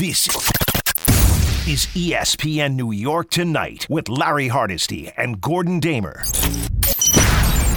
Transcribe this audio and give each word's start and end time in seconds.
This 0.00 0.28
is 1.68 1.84
ESPN 1.92 2.74
New 2.74 2.90
York 2.90 3.28
Tonight 3.28 3.86
with 3.90 4.08
Larry 4.08 4.48
Hardesty 4.48 5.12
and 5.14 5.42
Gordon 5.42 5.78
Damer 5.78 6.20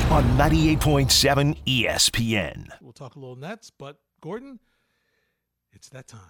on 0.09 0.23
98.7 0.37 1.57
ESPN. 1.65 2.69
We'll 2.79 2.93
talk 2.93 3.17
a 3.17 3.19
little 3.19 3.35
Nets, 3.35 3.71
but 3.77 3.97
Gordon, 4.21 4.61
it's 5.73 5.89
that 5.89 6.07
time. 6.07 6.21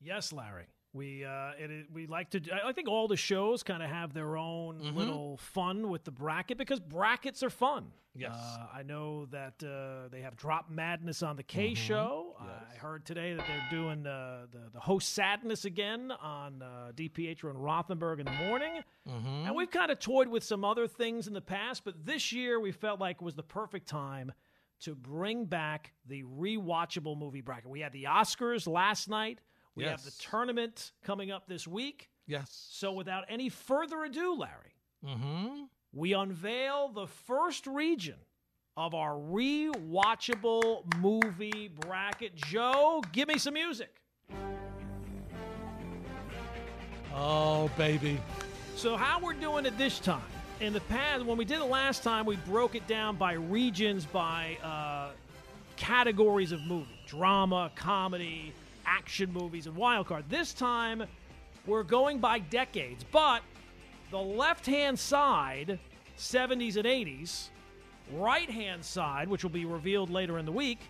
Yes, 0.00 0.32
Larry. 0.32 0.68
We 0.92 1.24
uh, 1.24 1.52
it, 1.58 1.70
it- 1.70 1.86
we 1.92 2.06
like 2.06 2.30
to. 2.30 2.40
I 2.64 2.72
think 2.72 2.88
all 2.88 3.06
the 3.08 3.16
shows 3.16 3.62
kind 3.62 3.82
of 3.82 3.88
have 3.90 4.12
their 4.12 4.36
own 4.36 4.80
Mm-hmm. 4.80 4.96
little 4.96 5.36
fun 5.36 5.88
with 5.88 6.04
the 6.04 6.10
bracket 6.10 6.58
because 6.58 6.80
brackets 6.80 7.42
are 7.42 7.50
fun. 7.50 7.86
Yes. 8.14 8.34
Uh, 8.34 8.66
I 8.74 8.82
know 8.82 9.26
that 9.26 9.62
uh, 9.62 10.08
they 10.10 10.20
have 10.22 10.34
Drop 10.36 10.68
Madness 10.68 11.22
on 11.22 11.36
the 11.36 11.44
K 11.44 11.68
Mm-hmm. 11.68 11.74
show. 11.76 12.36
I 12.40 12.76
heard 12.76 13.04
today 13.04 13.34
that 13.34 13.46
they're 13.46 13.68
doing 13.70 14.04
uh, 14.04 14.46
the 14.50 14.70
the 14.72 14.80
host 14.80 15.10
sadness 15.14 15.64
again 15.64 16.10
on 16.20 16.60
uh, 16.62 16.90
DPH 16.96 17.44
and 17.44 17.54
Rothenberg 17.58 18.18
in 18.18 18.24
the 18.26 18.32
morning. 18.32 18.82
Mm-hmm. 19.08 19.46
And 19.46 19.54
we've 19.54 19.70
kind 19.70 19.92
of 19.92 20.00
toyed 20.00 20.26
with 20.28 20.42
some 20.42 20.64
other 20.64 20.88
things 20.88 21.28
in 21.28 21.34
the 21.34 21.40
past, 21.40 21.84
but 21.84 22.04
this 22.04 22.32
year 22.32 22.58
we 22.58 22.72
felt 22.72 22.98
like 22.98 23.22
was 23.22 23.34
the 23.36 23.42
perfect 23.44 23.86
time 23.86 24.32
to 24.80 24.94
bring 24.96 25.44
back 25.44 25.92
the 26.06 26.24
rewatchable 26.24 27.16
movie 27.16 27.42
bracket. 27.42 27.68
We 27.70 27.80
had 27.80 27.92
the 27.92 28.04
Oscars 28.04 28.66
last 28.66 29.08
night. 29.08 29.38
We 29.80 29.86
have 29.90 30.04
the 30.04 30.12
tournament 30.30 30.92
coming 31.04 31.30
up 31.30 31.46
this 31.48 31.66
week. 31.66 32.08
Yes. 32.26 32.68
So 32.70 32.92
without 32.92 33.24
any 33.28 33.48
further 33.48 34.04
ado, 34.04 34.34
Larry, 34.34 34.74
Mm-hmm. 35.06 35.62
we 35.92 36.12
unveil 36.12 36.88
the 36.88 37.06
first 37.06 37.66
region 37.66 38.16
of 38.76 38.94
our 38.94 39.14
rewatchable 39.14 40.82
movie 41.00 41.68
bracket. 41.80 42.34
Joe, 42.36 43.02
give 43.12 43.28
me 43.28 43.38
some 43.38 43.54
music. 43.54 43.94
Oh, 47.14 47.70
baby. 47.76 48.20
So, 48.76 48.96
how 48.96 49.20
we're 49.20 49.32
doing 49.34 49.66
it 49.66 49.76
this 49.76 49.98
time? 49.98 50.22
In 50.60 50.72
the 50.72 50.80
past, 50.82 51.24
when 51.24 51.36
we 51.38 51.44
did 51.44 51.60
it 51.60 51.64
last 51.64 52.02
time, 52.02 52.26
we 52.26 52.36
broke 52.36 52.74
it 52.74 52.86
down 52.86 53.16
by 53.16 53.32
regions, 53.32 54.04
by 54.06 54.56
uh, 54.62 55.10
categories 55.76 56.52
of 56.52 56.60
movie 56.62 56.86
drama, 57.06 57.72
comedy, 57.74 58.52
action 58.86 59.32
movies, 59.32 59.66
and 59.66 59.76
wild 59.76 60.06
card. 60.06 60.24
This 60.28 60.52
time, 60.52 61.04
we're 61.66 61.82
going 61.82 62.18
by 62.18 62.38
decades, 62.38 63.04
but 63.10 63.42
the 64.10 64.18
left 64.18 64.66
hand 64.66 64.98
side, 64.98 65.78
70s 66.18 66.76
and 66.76 66.84
80s, 66.86 67.48
right 68.12 68.50
hand 68.50 68.84
side, 68.84 69.28
which 69.28 69.42
will 69.42 69.50
be 69.50 69.64
revealed 69.64 70.10
later 70.10 70.38
in 70.38 70.44
the 70.44 70.52
week, 70.52 70.80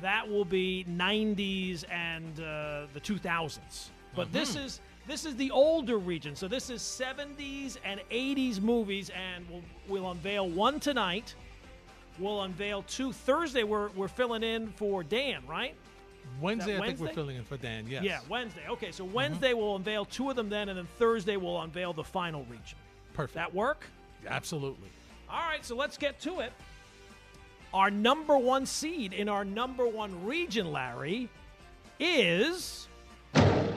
that 0.00 0.28
will 0.28 0.44
be 0.44 0.84
90s 0.88 1.84
and 1.90 2.40
uh, 2.40 2.86
the 2.92 3.00
2000s. 3.00 3.90
But 4.14 4.32
this 4.32 4.56
is 4.56 4.80
this 5.06 5.24
is 5.24 5.34
the 5.36 5.50
older 5.50 5.98
region. 5.98 6.36
So 6.36 6.46
this 6.46 6.70
is 6.70 6.80
70s 6.80 7.76
and 7.84 8.00
80s 8.10 8.60
movies, 8.60 9.10
and 9.10 9.48
we'll 9.48 9.62
we'll 9.88 10.10
unveil 10.10 10.48
one 10.48 10.80
tonight. 10.80 11.34
We'll 12.18 12.42
unveil 12.42 12.82
two 12.82 13.12
Thursday. 13.12 13.64
We're 13.64 13.88
we're 13.90 14.08
filling 14.08 14.42
in 14.42 14.72
for 14.72 15.02
Dan, 15.02 15.42
right? 15.46 15.74
Wednesday, 16.40 16.78
I 16.78 16.86
think 16.86 17.00
we're 17.00 17.08
filling 17.08 17.36
in 17.36 17.44
for 17.44 17.56
Dan. 17.56 17.86
Yes. 17.88 18.02
Yeah, 18.02 18.20
Wednesday. 18.28 18.62
Okay, 18.68 18.92
so 18.92 19.04
mm-hmm. 19.04 19.14
Wednesday 19.14 19.54
we'll 19.54 19.76
unveil 19.76 20.04
two 20.04 20.30
of 20.30 20.36
them 20.36 20.48
then, 20.48 20.68
and 20.68 20.78
then 20.78 20.88
Thursday 20.98 21.36
we'll 21.36 21.60
unveil 21.60 21.92
the 21.92 22.04
final 22.04 22.42
region. 22.44 22.78
Perfect. 23.12 23.34
That 23.34 23.54
work? 23.54 23.86
Absolutely. 24.26 24.88
All 25.28 25.40
right, 25.40 25.64
so 25.64 25.74
let's 25.74 25.96
get 25.96 26.20
to 26.20 26.40
it. 26.40 26.52
Our 27.74 27.90
number 27.90 28.36
one 28.36 28.66
seed 28.66 29.12
in 29.12 29.28
our 29.28 29.44
number 29.44 29.86
one 29.86 30.24
region, 30.26 30.72
Larry, 30.72 31.28
is 31.98 32.86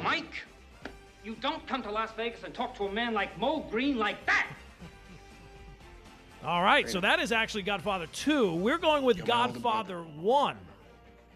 Mike, 0.03 0.43
you 1.23 1.35
don't 1.41 1.65
come 1.65 1.81
to 1.83 1.91
Las 1.91 2.11
Vegas 2.17 2.43
and 2.43 2.53
talk 2.53 2.75
to 2.77 2.85
a 2.85 2.91
man 2.91 3.13
like 3.13 3.37
Moe 3.39 3.65
Greene 3.71 3.97
like 3.97 4.23
that. 4.25 4.47
all 6.45 6.61
right. 6.61 6.89
So 6.89 6.99
that 6.99 7.19
is 7.19 7.31
actually 7.31 7.63
Godfather 7.63 8.07
two. 8.07 8.53
We're 8.53 8.77
going 8.77 9.03
with 9.03 9.25
Godfather 9.25 10.01
one. 10.01 10.57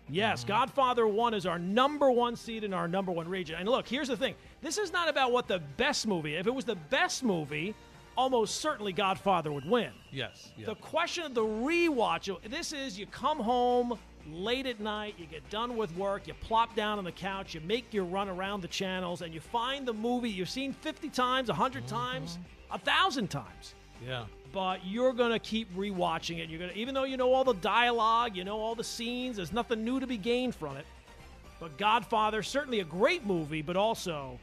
Yes, 0.09 0.43
mm. 0.43 0.47
Godfather 0.47 1.07
one 1.07 1.33
is 1.33 1.45
our 1.45 1.59
number 1.59 2.11
one 2.11 2.35
seed 2.35 2.63
in 2.63 2.73
our 2.73 2.87
number 2.87 3.11
one 3.11 3.27
region. 3.27 3.55
And 3.59 3.67
look, 3.67 3.87
here's 3.87 4.07
the 4.07 4.17
thing: 4.17 4.35
this 4.61 4.77
is 4.77 4.91
not 4.91 5.09
about 5.09 5.31
what 5.31 5.47
the 5.47 5.59
best 5.77 6.07
movie. 6.07 6.35
If 6.35 6.47
it 6.47 6.53
was 6.53 6.65
the 6.65 6.75
best 6.75 7.23
movie, 7.23 7.75
almost 8.17 8.59
certainly 8.59 8.91
Godfather 8.91 9.51
would 9.51 9.65
win. 9.65 9.91
Yes. 10.11 10.51
Yeah. 10.57 10.65
The 10.67 10.75
question 10.75 11.25
of 11.25 11.33
the 11.33 11.45
rewatch, 11.45 12.35
this 12.49 12.73
is 12.73 12.99
you 12.99 13.05
come 13.05 13.39
home 13.39 13.97
late 14.31 14.65
at 14.65 14.79
night, 14.79 15.15
you 15.17 15.25
get 15.25 15.49
done 15.49 15.77
with 15.77 15.95
work, 15.95 16.27
you 16.27 16.33
plop 16.35 16.75
down 16.75 16.97
on 16.97 17.05
the 17.05 17.11
couch, 17.11 17.55
you 17.55 17.61
make 17.61 17.93
your 17.93 18.03
run 18.03 18.29
around 18.29 18.61
the 18.61 18.67
channels, 18.67 19.21
and 19.21 19.33
you 19.33 19.39
find 19.39 19.87
the 19.87 19.93
movie 19.93 20.29
you've 20.29 20.49
seen 20.49 20.73
50 20.73 21.09
times, 21.09 21.47
100 21.47 21.83
mm-hmm. 21.83 21.95
times, 21.95 22.37
a 22.69 22.73
1,000 22.73 23.29
times. 23.29 23.75
yeah. 24.05 24.25
But 24.51 24.85
you're 24.85 25.13
going 25.13 25.31
to 25.31 25.39
keep 25.39 25.71
rewatching 25.75 26.39
it. 26.39 26.49
You're 26.49 26.59
going 26.59 26.71
to 26.71 26.77
even 26.77 26.93
though 26.95 27.03
you 27.03 27.17
know 27.17 27.31
all 27.33 27.43
the 27.43 27.53
dialogue, 27.53 28.35
you 28.35 28.43
know 28.43 28.59
all 28.59 28.73
the 28.75 28.83
scenes, 28.83 29.35
there's 29.37 29.53
nothing 29.53 29.83
new 29.83 29.99
to 29.99 30.07
be 30.07 30.17
gained 30.17 30.55
from 30.55 30.75
it. 30.77 30.85
But 31.59 31.77
Godfather, 31.77 32.41
certainly 32.41 32.79
a 32.79 32.85
great 32.85 33.25
movie, 33.25 33.61
but 33.61 33.75
also 33.75 34.39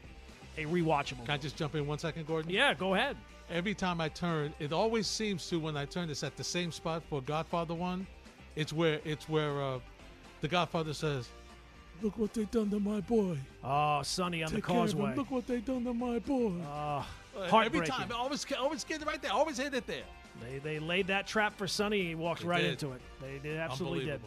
a 0.59 0.65
rewatchable. 0.67 1.25
Can 1.25 1.31
I 1.31 1.39
just 1.39 1.57
jump 1.57 1.75
in 1.75 1.87
one 1.87 1.99
second, 1.99 2.27
Gordon? 2.27 2.51
yeah, 2.51 2.73
go 2.75 2.95
ahead. 2.95 3.17
Every 3.51 3.75
time 3.75 4.01
I 4.01 4.09
turn, 4.09 4.53
it 4.59 4.73
always 4.73 5.07
seems 5.07 5.49
to 5.51 5.59
when 5.59 5.77
I 5.77 5.85
turn, 5.87 6.11
it's 6.11 6.23
at 6.25 6.37
the 6.37 6.45
same 6.45 6.71
spot 6.73 7.03
for 7.09 7.21
Godfather 7.23 7.75
one. 7.75 8.07
It's 8.55 8.73
where 8.73 9.01
it's 9.05 9.29
where 9.29 9.63
uh, 9.63 9.79
the 10.41 10.49
Godfather 10.49 10.93
says, 10.95 11.29
"Look 12.03 12.19
what 12.19 12.33
they 12.35 12.45
done 12.45 12.71
to 12.71 12.81
my 12.81 13.01
boy. 13.01 13.39
Oh, 13.63 14.03
Sonny 14.03 14.43
on 14.43 14.51
Take 14.51 14.63
the 14.65 14.73
care 14.73 14.77
of 14.83 14.91
him. 14.91 14.99
causeway. 14.99 15.15
Look 15.17 15.31
what 15.31 15.47
they 15.47 15.61
done 15.61 15.85
to 15.85 15.95
my 15.95 16.19
boy." 16.19 16.53
Uh, 16.63 17.03
Every 17.37 17.51
heartbreaking. 17.51 17.93
time, 17.93 18.09
I 18.13 18.17
always 18.17 18.47
always 18.59 18.85
get 18.85 19.03
it 19.03 19.07
right 19.07 19.21
there. 19.21 19.33
Always 19.33 19.59
hit 19.59 19.75
it 19.75 19.87
there. 19.87 20.03
They, 20.43 20.59
they 20.59 20.79
laid 20.79 21.07
that 21.09 21.27
trap 21.27 21.57
for 21.57 21.67
Sonny. 21.67 22.05
He 22.09 22.15
walked 22.15 22.43
They 22.43 22.49
right 22.49 22.63
did. 22.63 22.73
into 22.73 22.93
it. 22.93 23.01
They 23.21 23.39
did 23.39 23.59
absolutely 23.59 24.05
did. 24.07 24.21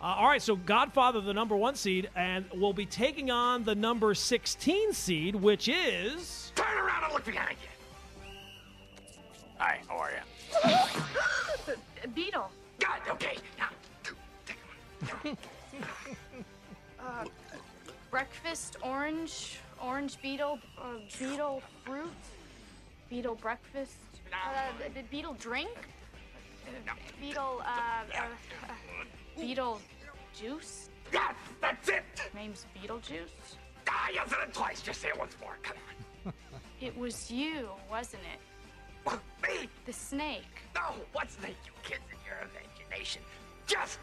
Uh, 0.00 0.04
all 0.04 0.28
right, 0.28 0.42
so 0.42 0.56
Godfather, 0.56 1.22
the 1.22 1.32
number 1.32 1.56
one 1.56 1.74
seed, 1.74 2.10
and 2.14 2.44
will 2.54 2.74
be 2.74 2.84
taking 2.84 3.30
on 3.30 3.64
the 3.64 3.74
number 3.74 4.14
16 4.14 4.92
seed, 4.92 5.34
which 5.34 5.68
is. 5.68 6.52
Turn 6.54 6.66
around 6.76 7.04
and 7.04 7.12
look 7.14 7.24
behind 7.24 7.56
you. 7.62 7.68
Hi, 9.56 9.80
how 9.88 9.96
are 9.96 10.10
you? 10.10 11.74
Beetle. 12.14 12.50
Good, 12.78 13.12
okay. 13.12 13.36
Now, 13.58 13.68
take 14.46 14.58
one. 15.24 15.36
Breakfast 18.10 18.76
orange. 18.82 19.58
Orange 19.82 20.20
beetle. 20.22 20.58
Uh, 20.78 20.98
beetle 21.18 21.62
fruit. 21.84 22.10
Beetle 23.08 23.36
breakfast. 23.36 23.96
Uh, 24.32 24.72
the, 24.82 25.00
the 25.00 25.06
beetle 25.08 25.34
drink. 25.34 25.70
Uh, 26.66 26.92
Beetle. 27.20 27.62
Uh, 27.64 28.18
uh, 28.18 28.22
uh, 28.68 28.72
beetle 29.38 29.80
juice. 30.38 30.90
Yes, 31.12 31.34
that's 31.60 31.88
it. 31.88 32.04
Name's 32.34 32.66
Beetlejuice. 32.74 33.56
Ah, 33.88 34.08
you 34.12 34.20
said 34.26 34.38
it 34.48 34.52
twice. 34.52 34.82
Just 34.82 35.00
say 35.00 35.08
it 35.08 35.18
once 35.18 35.36
more. 35.40 35.56
Come 35.62 35.76
on. 35.76 36.32
It 36.78 36.94
was 36.98 37.30
you, 37.30 37.70
wasn't 37.90 38.22
it? 38.34 39.12
Me? 39.42 39.66
The 39.86 39.92
snake. 39.94 40.42
No, 40.74 40.82
what's 41.14 41.36
the 41.36 41.48
you 41.48 41.72
kids 41.82 42.02
in 42.10 42.18
your 42.26 42.36
imagination? 42.50 43.22
Just 43.66 43.98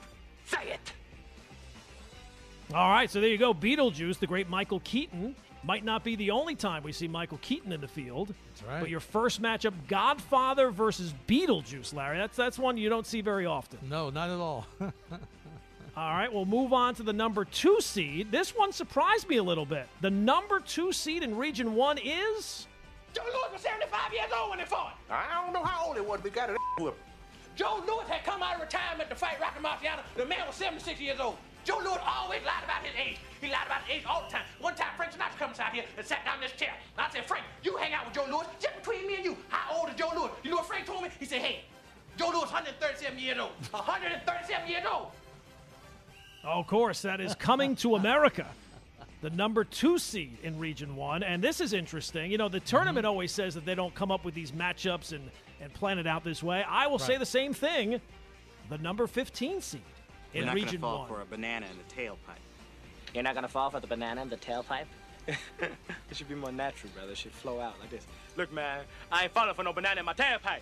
say 0.46 0.72
it. 0.72 0.92
All 2.74 2.90
right, 2.90 3.12
so 3.12 3.22
there 3.22 3.30
you 3.30 3.38
go. 3.38 3.54
Beetlejuice, 3.54 4.18
the 4.18 4.26
great 4.26 4.50
Michael 4.50 4.80
Keaton. 4.84 5.36
Might 5.64 5.86
not 5.86 6.04
be 6.04 6.16
the 6.16 6.32
only 6.32 6.56
time 6.56 6.84
we 6.84 6.92
see 6.92 7.08
Michael 7.08 7.40
Keaton 7.42 7.72
in 7.72 7.80
the 7.80 7.88
field. 7.88 8.34
That's 8.50 8.64
right. 8.64 8.80
But 8.82 8.90
your 8.90 9.00
first 9.00 9.42
matchup, 9.42 9.74
Godfather 9.88 10.72
versus 10.72 11.14
Beetlejuice, 11.28 11.94
Larry. 11.94 12.18
That's 12.18 12.36
that's 12.36 12.60
one 12.60 12.76
you 12.78 12.90
don't 12.90 13.06
see 13.06 13.22
very 13.22 13.46
often. 13.46 13.80
No, 13.90 14.10
not 14.10 14.30
at 14.30 14.40
all. 14.40 14.68
All 15.96 16.12
right, 16.12 16.34
we'll 16.34 16.46
move 16.46 16.74
on 16.74 16.96
to 16.96 17.04
the 17.04 17.14
number 17.14 17.46
two 17.46 17.80
seed. 17.80 18.32
This 18.32 18.50
one 18.56 18.72
surprised 18.72 19.30
me 19.30 19.38
a 19.38 19.44
little 19.44 19.66
bit. 19.66 19.88
The 20.02 20.10
number 20.10 20.60
two 20.60 20.92
seed 20.92 21.22
in 21.22 21.38
Region 21.38 21.76
One 21.76 22.00
is 22.00 22.66
Joe 23.14 23.22
Louis 23.24 23.54
was 23.54 23.62
75 23.62 24.12
years 24.12 24.26
old 24.36 24.50
when 24.50 24.60
he 24.60 24.66
fought. 24.66 24.98
I 25.10 25.44
don't 25.44 25.54
know 25.54 25.64
how 25.64 25.86
old 25.86 25.96
he 25.96 26.02
was, 26.02 26.18
but 26.18 26.24
we 26.24 26.30
got 26.32 26.50
it 26.50 26.58
whip. 26.80 26.98
Joe 27.56 27.84
Louis 27.88 28.06
had 28.08 28.24
come 28.24 28.42
out 28.42 28.56
of 28.56 28.62
retirement 28.62 29.08
to 29.12 29.16
fight 29.16 29.40
Rocky 29.40 29.60
Marciano. 29.60 30.00
The 30.16 30.26
man 30.26 30.48
was 30.48 30.56
76 30.56 31.00
years 31.00 31.20
old. 31.20 31.38
Joe 31.64 31.80
Louis 31.84 32.00
always 32.06 32.42
lied 32.46 32.64
about 32.64 32.84
his 32.84 32.96
age. 33.00 33.18
He 33.42 33.48
lied 33.48 33.66
about 33.66 33.84
his 33.84 33.98
age 33.98 34.06
all 34.06 34.24
the 34.26 34.32
time. 34.32 34.44
One 34.60 34.76
time, 34.76 34.90
Frank 34.98 35.14
Sinatra 35.14 35.38
comes 35.40 35.60
out 35.60 35.74
here 35.74 35.84
and 35.98 36.06
sat 36.06 36.26
down 36.26 36.36
in 36.36 36.42
this 36.42 36.52
chair. 36.54 36.74
And 36.98 37.06
I 37.06 37.10
said, 37.10 37.26
Frank, 37.26 37.46
you 37.64 37.78
hang 37.78 37.94
out 37.94 38.06
with 38.06 38.14
Joe 38.14 38.26
Louis 38.30 38.46
just 38.60 38.76
between 38.76 39.08
me 39.08 39.16
and 39.16 39.26
you. 39.26 39.38
How 39.50 39.78
old 39.78 39.90
is 39.90 39.96
Joe 39.96 40.12
Louis? 40.16 40.30
You 40.44 40.52
know 40.52 40.58
what 40.58 40.68
Frank 40.68 40.86
told 40.86 41.04
me? 41.04 41.10
He 41.20 41.26
said, 41.26 41.42
hey, 41.42 41.62
Joe 42.18 42.30
Louis 42.30 42.42
137 42.42 43.20
years 43.20 43.38
old. 43.40 43.52
137 43.72 44.70
years 44.70 44.84
old. 44.92 45.08
Oh, 46.46 46.60
Of 46.60 46.68
course, 46.68 47.02
that 47.04 47.22
is 47.22 47.36
coming 47.36 47.76
to 47.78 47.96
America. 47.96 48.46
The 49.22 49.30
number 49.30 49.64
two 49.64 49.98
seed 49.98 50.38
in 50.44 50.60
Region 50.60 50.98
1. 50.98 51.24
And 51.24 51.42
this 51.42 51.62
is 51.62 51.72
interesting. 51.72 52.30
You 52.30 52.38
know, 52.38 52.50
the 52.50 52.60
tournament 52.60 53.06
mm-hmm. 53.06 53.12
always 53.12 53.32
says 53.32 53.56
that 53.56 53.66
they 53.66 53.76
don't 53.76 53.96
come 53.96 54.12
up 54.12 54.26
with 54.26 54.34
these 54.34 54.52
matchups 54.52 55.14
and, 55.14 55.32
and 55.62 55.74
plan 55.74 55.98
it 55.98 56.08
out 56.08 56.26
this 56.26 56.44
way. 56.44 56.64
I 56.68 56.88
will 56.88 57.00
say 57.00 57.18
the 57.18 57.26
same 57.26 57.54
thing. 57.54 58.02
The 58.70 58.78
number 58.78 59.08
15 59.08 59.62
seed 59.62 59.82
We're 60.34 60.42
in 60.42 60.46
not 60.48 60.56
Region 60.56 60.82
gonna 60.82 60.94
fall 60.94 61.00
1. 61.00 61.08
for 61.10 61.22
a 61.22 61.26
banana 61.26 61.66
in 61.70 61.78
the 61.78 62.02
tailpipe. 62.02 62.40
You're 63.14 63.24
not 63.24 63.36
gonna 63.36 63.48
fall 63.48 63.70
for 63.70 63.80
the 63.80 63.88
banana 63.88 64.22
in 64.22 64.30
the 64.30 64.38
tailpipe? 64.38 64.86
it 65.28 65.38
should 66.14 66.28
be 66.28 66.36
more 66.36 66.52
natural, 66.52 66.92
brother. 66.96 67.12
It 67.14 67.18
should 67.18 67.32
flow 67.32 67.60
out 67.60 67.80
like 67.80 67.90
this. 67.90 68.06
Look, 68.36 68.52
man, 68.52 68.82
I 69.12 69.24
ain't 69.24 69.32
falling 69.32 69.54
for 69.54 69.64
no 69.64 69.72
banana 69.72 70.00
in 70.00 70.06
my 70.06 70.14
tailpipe. 70.14 70.60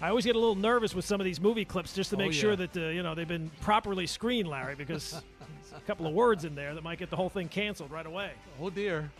I 0.00 0.08
always 0.08 0.24
get 0.24 0.36
a 0.36 0.38
little 0.38 0.54
nervous 0.56 0.94
with 0.94 1.04
some 1.04 1.20
of 1.20 1.24
these 1.24 1.40
movie 1.40 1.64
clips 1.64 1.94
just 1.94 2.10
to 2.10 2.16
Oh, 2.16 2.18
make 2.18 2.34
yeah. 2.34 2.40
sure 2.40 2.56
that 2.56 2.76
uh, 2.76 2.80
you 2.88 3.02
know 3.02 3.14
they've 3.14 3.26
been 3.26 3.50
properly 3.60 4.06
screened, 4.06 4.48
Larry, 4.48 4.74
because 4.74 5.20
a 5.76 5.80
couple 5.82 6.06
of 6.06 6.12
words 6.12 6.44
in 6.44 6.54
there 6.54 6.74
that 6.74 6.84
might 6.84 6.98
get 6.98 7.10
the 7.10 7.16
whole 7.16 7.30
thing 7.30 7.48
canceled 7.48 7.90
right 7.90 8.06
away. 8.06 8.32
Oh 8.60 8.70
dear. 8.70 9.10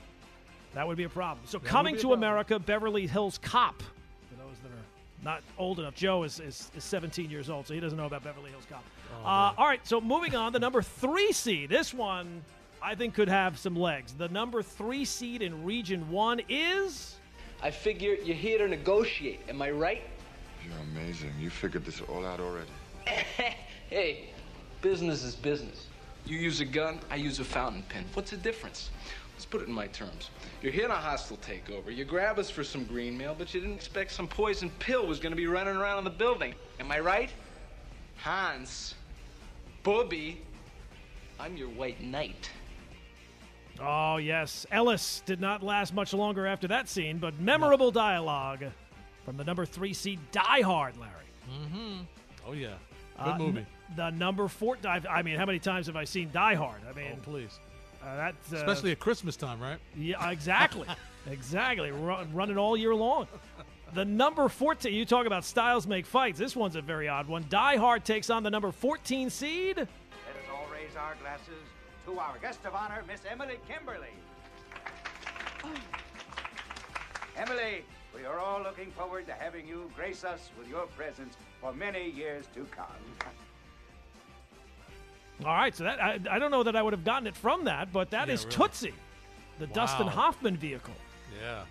That 0.75 0.87
would 0.88 0.97
be 0.97 1.05
a 1.05 1.09
problem. 1.09 1.47
So 1.47 1.59
would 1.59 1.67
coming 1.67 1.94
to 1.94 2.00
problem. 2.00 2.19
America, 2.19 2.59
Beverly 2.59 3.06
Hills 3.06 3.38
Cop. 3.38 3.82
Not 5.25 5.43
old 5.59 5.79
enough, 5.79 5.94
Joe 5.94 6.23
is, 6.23 6.38
is, 6.38 6.71
is 6.76 6.85
17 6.85 7.31
years 7.31 7.49
old, 7.49 7.67
so 7.67 7.75
he 7.75 7.81
doesn't 7.81 7.97
know 7.97 8.06
about 8.06 8.23
Beverly 8.23 8.50
Hills 8.50 8.67
Cop. 8.69 8.85
Oh, 9.12 9.26
uh, 9.26 9.55
all 9.56 9.67
right, 9.67 9.81
so 9.87 10.00
moving 10.00 10.35
on, 10.35 10.53
the 10.53 10.59
number 10.59 10.82
three 10.82 11.32
seed. 11.32 11.71
This 11.71 11.94
one 11.94 12.43
I 12.82 12.94
think 12.94 13.15
could 13.15 13.29
have 13.29 13.59
some 13.59 13.75
legs. 13.75 14.12
The 14.12 14.29
number 14.29 14.62
three 14.62 15.06
seed 15.06 15.41
in 15.41 15.65
Region 15.65 16.11
One 16.11 16.41
is. 16.49 17.17
I 17.62 17.71
figure 17.71 18.15
you're 18.15 18.37
here 18.37 18.59
to 18.59 18.69
negotiate. 18.69 19.41
Am 19.49 19.62
I 19.62 19.71
right? 19.71 20.03
You're 20.62 20.79
amazing. 20.93 21.32
You 21.41 21.49
figured 21.49 21.87
this 21.87 22.03
all 22.03 22.25
out 22.25 22.41
already. 22.41 22.70
Hey, 23.91 24.31
business 24.81 25.23
is 25.23 25.37
business. 25.37 25.87
You 26.27 26.38
use 26.38 26.61
a 26.61 26.65
gun, 26.65 26.99
I 27.11 27.17
use 27.17 27.38
a 27.38 27.44
fountain 27.44 27.85
pen. 27.88 28.05
What's 28.15 28.31
the 28.31 28.38
difference? 28.38 28.91
Let's 29.44 29.50
put 29.52 29.61
it 29.61 29.69
in 29.69 29.75
my 29.75 29.88
terms. 29.88 30.31
You're 30.62 30.73
here 30.73 30.87
in 30.87 30.91
a 30.91 30.94
hostile 30.94 31.37
takeover. 31.37 31.94
You 31.94 32.06
grab 32.06 32.38
us 32.38 32.49
for 32.49 32.64
some 32.64 32.85
green 32.85 33.19
mail, 33.19 33.37
but 33.38 33.52
you 33.52 33.61
didn't 33.61 33.75
expect 33.76 34.11
some 34.12 34.26
poison 34.26 34.70
pill 34.79 35.06
was 35.06 35.20
gonna 35.20 35.37
be 35.37 35.46
running 35.46 35.76
around 35.76 35.99
in 35.99 36.05
the 36.05 36.08
building. 36.11 36.55
Am 36.81 36.91
I 36.91 36.99
right? 37.00 37.29
Hans, 38.17 38.94
Bobby, 39.82 40.41
I'm 41.38 41.58
your 41.58 41.69
white 41.69 42.00
knight. 42.02 42.49
Oh, 43.79 44.17
yes. 44.17 44.64
Ellis 44.70 45.23
did 45.26 45.43
not 45.43 45.62
last 45.62 45.93
much 45.93 46.14
longer 46.14 46.46
after 46.46 46.67
that 46.69 46.88
scene, 46.88 47.19
but 47.19 47.38
memorable 47.38 47.91
dialogue 47.91 48.64
from 49.26 49.37
the 49.37 49.44
number 49.44 49.67
three 49.67 49.93
seed 49.93 50.20
Die 50.32 50.62
Hard, 50.62 50.96
Larry. 50.96 51.11
Mm-hmm. 51.52 51.96
Oh 52.49 52.52
yeah. 52.52 52.69
Good 53.23 53.31
Uh, 53.35 53.38
movie. 53.38 53.58
n- 53.58 53.67
the 53.94 54.08
number 54.08 54.49
four. 54.49 54.79
I 54.87 55.02
I 55.11 55.20
mean, 55.23 55.37
how 55.37 55.44
many 55.44 55.58
times 55.58 55.87
have 55.88 55.96
I 55.96 56.05
seen 56.05 56.31
Die 56.32 56.55
Hard? 56.55 56.81
I 56.88 56.94
mean, 56.94 57.12
oh 57.12 57.31
please. 57.31 57.61
Uh, 58.05 58.17
that's 58.17 58.53
uh, 58.53 58.56
Especially 58.56 58.93
at 58.93 58.99
Christmas 58.99 59.37
time, 59.37 59.61
right? 59.61 59.79
Yeah, 59.97 60.31
exactly, 60.31 60.89
exactly. 61.31 61.91
Run, 61.91 62.33
running 62.35 62.59
all 62.59 62.77
year 62.77 62.95
long. 62.95 63.27
The 63.95 64.05
number 64.05 64.49
14. 64.49 64.93
You 64.93 65.05
talk 65.05 65.27
about 65.27 65.45
styles 65.45 65.87
make 65.87 66.05
fights. 66.05 66.39
This 66.39 66.56
one's 66.56 66.75
a 66.75 66.83
very 66.83 67.09
odd 67.09 67.29
one. 67.29 67.47
Die 67.49 67.77
Hard 67.77 68.05
takes 68.05 68.29
on 68.29 68.43
the 68.43 68.51
number 68.51 68.73
14 68.73 69.31
seed. 69.31 69.77
Let 69.77 69.87
us 69.87 69.89
all 70.53 70.67
raise 70.73 70.97
our 70.97 71.15
glasses 71.23 71.62
to 72.06 72.19
our 72.19 72.37
guest 72.39 72.65
of 72.65 72.75
honor, 72.75 73.05
Miss 73.06 73.21
Emily 73.31 73.59
Kimberly. 73.69 74.09
Emily, 77.37 77.85
we 78.15 78.25
are 78.25 78.39
all 78.39 78.62
looking 78.62 78.91
forward 78.91 79.27
to 79.27 79.33
having 79.33 79.67
you 79.67 79.91
grace 79.97 80.25
us 80.25 80.51
with 80.59 80.69
your 80.69 80.87
presence 80.87 81.37
for 81.61 81.73
many 81.73 82.11
years 82.11 82.47
to 82.55 82.65
come. 82.65 82.87
All 85.41 85.53
right, 85.55 85.75
so 85.75 85.85
that 85.85 86.01
I, 86.03 86.19
I 86.31 86.39
don't 86.39 86.51
know 86.51 86.63
that 86.63 86.77
I 86.77 86.83
would 86.83 86.93
have 86.93 87.05
gotten 87.05 87.27
it 87.27 87.35
from 87.37 87.65
that, 87.65 87.93
but 87.93 88.11
that 88.11 88.29
Yeah, 88.29 88.35
is 88.35 88.45
really. 88.45 88.57
Tootsie, 88.57 88.95
the 89.59 89.67
Dustin 89.69 90.07
Hoffman 90.07 90.57
vehicle. 90.57 90.95
Yeah. 91.43 91.63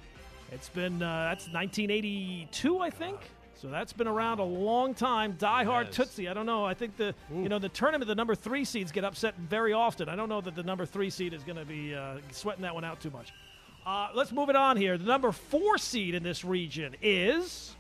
It's 0.52 0.70
been 0.70 1.02
uh, 1.02 1.30
that's 1.30 1.46
1982, 1.52 2.80
I 2.80 2.90
think. 2.90 3.18
So 3.56 3.70
that's 3.70 3.94
been 3.94 4.08
around 4.10 4.40
a 4.40 4.44
long 4.44 4.94
time. 4.94 5.36
Die 5.40 5.64
Hard 5.64 5.88
Yes. 5.88 5.96
Tootsie. 5.96 6.28
I 6.28 6.34
don't 6.34 6.46
know. 6.46 6.66
I 6.66 6.74
think 6.74 6.98
the 6.98 7.16
you 7.34 7.48
know 7.48 7.60
the 7.60 7.70
tournament, 7.70 8.08
the 8.08 8.16
number 8.16 8.36
three 8.36 8.66
seeds 8.66 8.92
get 8.92 9.06
upset 9.06 9.36
very 9.38 9.72
often. 9.72 10.10
I 10.10 10.18
don't 10.18 10.28
know 10.28 10.42
that 10.42 10.54
the 10.56 10.64
number 10.64 10.86
three 10.86 11.10
seed 11.10 11.34
is 11.34 11.44
going 11.44 11.56
to 11.58 11.64
be 11.66 11.96
uh, 11.96 12.16
sweating 12.32 12.64
that 12.64 12.74
one 12.76 12.84
out 12.84 13.00
too 13.00 13.10
much. 13.12 13.32
Uh, 13.86 14.10
let's 14.14 14.34
move 14.34 14.50
it 14.50 14.56
on 14.58 14.76
here. 14.76 14.98
The 14.98 15.06
number 15.06 15.32
four 15.32 15.78
seed 15.78 16.14
in 16.14 16.24
this 16.24 16.44
region 16.44 16.96
is. 17.02 17.76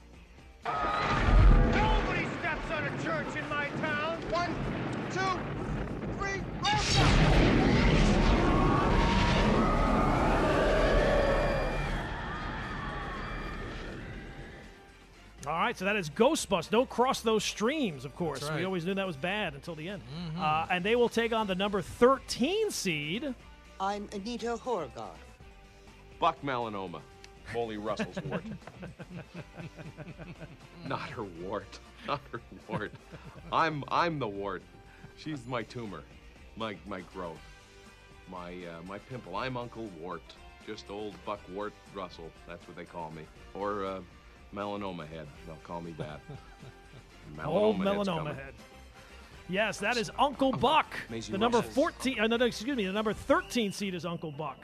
Nobody 0.65 2.27
steps 2.39 2.71
on 2.71 2.83
a 2.85 3.03
church 3.03 3.35
in 3.37 3.47
my 3.49 3.67
town. 3.81 4.17
One, 4.31 4.55
two, 5.11 5.19
three, 5.19 5.62
All 15.45 15.51
right, 15.53 15.77
so 15.77 15.83
that 15.85 15.97
is 15.97 16.09
Ghostbusters. 16.09 16.69
Don't 16.69 16.89
cross 16.89 17.19
those 17.19 17.43
streams, 17.43 18.05
of 18.05 18.15
course. 18.15 18.39
That's 18.39 18.55
We 18.55 18.63
always 18.63 18.85
knew 18.85 18.93
that 18.93 19.05
was 19.05 19.17
bad 19.17 19.53
until 19.55 19.75
the 19.75 19.89
end. 19.89 20.01
Mhm. 20.35 20.39
Uh, 20.39 20.67
and 20.71 20.85
they 20.85 20.95
will 20.95 21.09
take 21.09 21.33
on 21.33 21.47
the 21.47 21.55
number 21.55 21.81
13 21.81 22.71
seed. 22.71 23.35
I'm 23.79 24.07
Anita 24.13 24.55
Horgar. 24.55 25.09
Buck 26.19 26.41
melanoma. 26.41 27.01
Molly 27.53 27.75
Russell's 27.75 28.17
wart. 28.23 28.43
Not 30.85 31.09
her 31.09 31.23
wart. 31.23 31.79
Not 32.07 32.21
her 32.31 32.41
wart. 32.69 32.93
I'm 33.51 33.83
I'm 33.89 34.19
the 34.19 34.27
wart. 34.27 34.63
She's 35.17 35.45
my 35.45 35.63
tumor. 35.63 36.03
My 36.55 36.75
my 36.87 37.01
growth. 37.13 37.37
My 38.29 38.51
uh, 38.51 38.81
my 38.87 38.99
pimple. 38.99 39.35
I'm 39.35 39.57
Uncle 39.57 39.89
Wart. 39.99 40.23
Just 40.65 40.89
old 40.89 41.15
Buck 41.25 41.39
Wart 41.51 41.73
Russell. 41.93 42.31
That's 42.47 42.65
what 42.67 42.77
they 42.77 42.85
call 42.85 43.11
me. 43.11 43.23
Or 43.53 43.85
uh, 43.85 43.99
melanoma 44.55 45.07
head. 45.07 45.27
They'll 45.45 45.55
call 45.63 45.81
me 45.81 45.93
that. 45.97 46.19
Old 47.45 47.79
melanoma 47.79 48.35
head. 48.35 48.53
Yes, 49.49 49.77
that 49.79 49.97
is 49.97 50.11
Uncle 50.17 50.51
Buck. 50.51 50.87
Maisie 51.09 51.31
the 51.31 51.37
number 51.37 51.57
Russell. 51.57 51.71
14, 51.73 52.19
uh, 52.19 52.27
no, 52.27 52.37
no, 52.37 52.45
excuse 52.45 52.77
me, 52.77 52.85
the 52.85 52.93
number 52.93 53.13
13 53.13 53.71
seed 53.71 53.93
is 53.93 54.05
Uncle 54.05 54.31
Buck. 54.31 54.57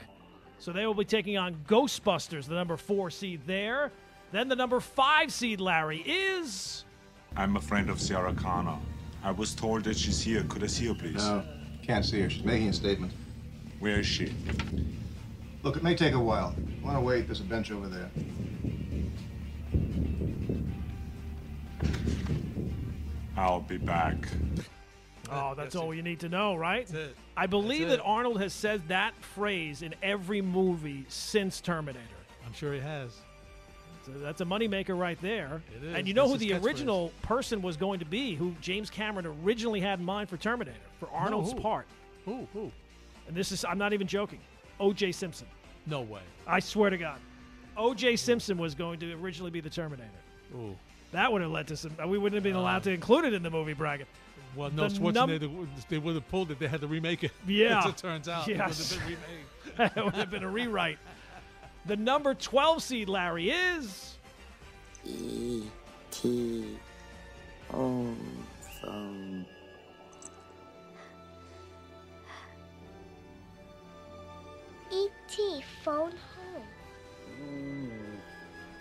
So 0.58 0.72
they 0.72 0.86
will 0.86 0.94
be 0.94 1.04
taking 1.04 1.36
on 1.36 1.54
Ghostbusters, 1.66 2.46
the 2.46 2.54
number 2.54 2.76
four 2.76 3.10
seed 3.10 3.40
there. 3.46 3.92
Then 4.32 4.48
the 4.48 4.56
number 4.56 4.78
five 4.80 5.32
seed, 5.32 5.60
Larry, 5.60 6.00
is. 6.00 6.84
I'm 7.36 7.56
a 7.56 7.60
friend 7.60 7.90
of 7.90 8.00
Sarah 8.00 8.34
Connor. 8.34 8.78
I 9.22 9.32
was 9.32 9.54
told 9.54 9.84
that 9.84 9.96
she's 9.96 10.22
here. 10.22 10.44
Could 10.48 10.62
I 10.64 10.66
see 10.66 10.86
her, 10.86 10.94
please? 10.94 11.16
No, 11.16 11.42
can't 11.82 12.04
see 12.04 12.20
her. 12.20 12.30
She's 12.30 12.44
making 12.44 12.68
a 12.68 12.72
statement. 12.72 13.12
Where 13.78 14.00
is 14.00 14.06
she? 14.06 14.32
Look, 15.62 15.76
it 15.76 15.82
may 15.82 15.94
take 15.94 16.14
a 16.14 16.18
while. 16.18 16.54
You 16.58 16.84
want 16.84 16.96
to 16.96 17.02
wait? 17.02 17.26
There's 17.26 17.40
a 17.40 17.44
bench 17.44 17.70
over 17.70 17.88
there. 17.88 18.10
I'll 23.36 23.60
be 23.60 23.78
back. 23.78 24.28
Oh, 25.30 25.54
that's 25.54 25.76
all 25.76 25.94
you 25.94 26.02
need 26.02 26.20
to 26.20 26.28
know, 26.28 26.56
right? 26.56 26.86
That's 26.86 27.10
it. 27.10 27.16
I 27.36 27.46
believe 27.46 27.88
That's 27.88 28.02
that. 28.02 28.04
Arnold 28.04 28.40
has 28.40 28.52
said 28.52 28.86
that 28.88 29.14
phrase 29.22 29.82
in 29.82 29.94
every 30.02 30.42
movie 30.42 31.06
since 31.08 31.60
Terminator. 31.60 32.04
I'm 32.44 32.52
sure 32.52 32.74
he 32.74 32.80
has. 32.80 33.16
So 34.06 34.12
that's 34.12 34.40
a 34.40 34.44
moneymaker 34.44 34.98
right 34.98 35.20
there. 35.20 35.62
It 35.76 35.84
is. 35.84 35.94
And 35.94 36.08
you 36.08 36.14
know 36.14 36.28
That's 36.28 36.42
who 36.42 36.48
his 36.48 36.60
the 36.60 36.60
catchphrase. 36.60 36.64
original 36.66 37.12
person 37.22 37.60
was 37.62 37.76
going 37.76 37.98
to 38.00 38.06
be, 38.06 38.34
who 38.34 38.54
James 38.60 38.88
Cameron 38.90 39.26
originally 39.44 39.80
had 39.80 39.98
in 39.98 40.04
mind 40.04 40.28
for 40.28 40.36
Terminator, 40.36 40.76
for 40.98 41.08
Arnold's 41.10 41.52
who? 41.52 41.60
part. 41.60 41.86
Who? 42.24 42.46
Who? 42.52 42.72
And 43.28 43.36
this 43.36 43.52
is, 43.52 43.64
I'm 43.64 43.78
not 43.78 43.92
even 43.92 44.06
joking, 44.06 44.40
O.J. 44.80 45.12
Simpson. 45.12 45.46
No 45.86 46.00
way. 46.00 46.20
I 46.46 46.60
swear 46.60 46.90
to 46.90 46.98
God. 46.98 47.18
O.J. 47.76 48.16
Simpson 48.16 48.56
was 48.58 48.74
going 48.74 48.98
to 49.00 49.12
originally 49.14 49.50
be 49.50 49.60
the 49.60 49.70
Terminator. 49.70 50.08
Ooh. 50.54 50.76
That 51.12 51.30
would 51.32 51.42
have 51.42 51.50
led 51.50 51.68
to 51.68 51.76
some, 51.76 51.92
we 52.08 52.18
wouldn't 52.18 52.34
have 52.36 52.42
been 52.44 52.56
allowed 52.56 52.82
to 52.84 52.90
uh, 52.90 52.94
include 52.94 53.24
it 53.26 53.34
in 53.34 53.42
the 53.42 53.50
movie 53.50 53.72
bracket. 53.74 54.06
Well, 54.56 54.70
no, 54.70 54.88
The 54.88 54.98
Schwarzenegger. 54.98 55.68
they 55.88 55.98
would 55.98 56.14
have 56.14 56.28
pulled 56.28 56.50
it. 56.50 56.58
They 56.58 56.66
had 56.68 56.80
to 56.80 56.86
remake 56.86 57.22
it. 57.24 57.32
Yeah. 57.46 57.80
As 57.80 57.86
it 57.86 57.96
turns 57.96 58.28
out, 58.28 58.48
Yes. 58.48 58.92
it 58.92 58.98
would 58.98 59.02
have 59.02 59.08
been 59.08 59.18
remade. 59.76 59.92
it 59.96 60.04
would 60.04 60.14
have 60.14 60.30
been 60.30 60.42
a 60.44 60.48
rewrite. 60.48 60.98
The 61.86 61.96
number 61.96 62.34
12 62.34 62.82
seed, 62.82 63.08
Larry, 63.08 63.50
is. 63.50 64.16
E 65.04 65.62
T 66.10 66.78
phone. 67.70 69.46
E.T. 74.92 75.64
Phone 75.84 76.12
home. 76.12 76.62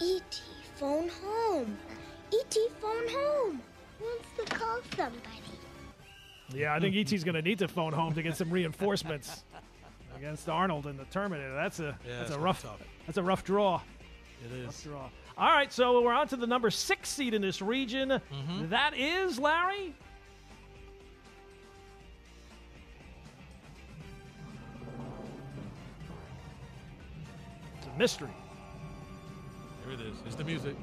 E.T. 0.02 0.42
phone 0.76 1.10
home. 1.10 1.78
E.T. 2.34 2.68
phone 2.82 3.08
home. 3.10 3.62
Wants 4.02 4.28
to 4.38 4.56
call 4.56 4.80
somebody. 4.96 5.20
Yeah, 6.54 6.74
I 6.74 6.80
think 6.80 6.96
E.T.'s 6.96 7.24
going 7.24 7.36
to 7.36 7.42
need 7.42 7.60
to 7.60 7.68
phone 7.68 7.94
home 7.94 8.14
to 8.16 8.24
get 8.24 8.36
some 8.36 8.50
reinforcements 8.50 9.44
against 10.20 10.50
Arnold 10.50 10.86
and 10.86 11.00
the 11.00 11.06
Terminator. 11.06 11.56
That's 11.56 11.80
a 11.80 11.98
Yeah, 12.08 12.20
that's 12.20 12.32
a 12.32 12.40
rough 12.40 12.62
tough. 12.62 12.80
that's 13.06 13.18
a 13.18 13.24
rough 13.24 13.44
draw. 13.44 13.82
It 14.44 14.66
Rough 14.66 14.84
draw. 14.84 15.10
All 15.38 15.52
right, 15.52 15.72
so 15.72 16.02
we're 16.02 16.14
on 16.14 16.28
to 16.30 16.36
the 16.36 16.48
number 16.48 16.70
six 16.70 17.10
seed 17.10 17.34
in 17.34 17.42
this 17.42 17.62
region. 17.62 18.10
Mm-hmm. 18.10 18.70
That 18.70 18.94
is 18.98 19.40
Larry. 19.40 19.96
It's 27.78 27.88
a 27.88 27.98
mystery. 27.98 28.30
Here 29.86 29.94
it 29.94 30.02
is. 30.02 30.16
It's 30.26 30.36
the 30.36 30.44
music. 30.44 30.76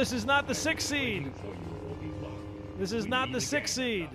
This 0.00 0.12
is 0.12 0.24
not 0.24 0.48
the 0.48 0.54
six 0.54 0.84
seed. 0.84 1.30
This 2.78 2.90
is 2.92 3.06
not 3.06 3.30
the 3.30 3.40
six 3.40 3.72
seed. 3.72 4.08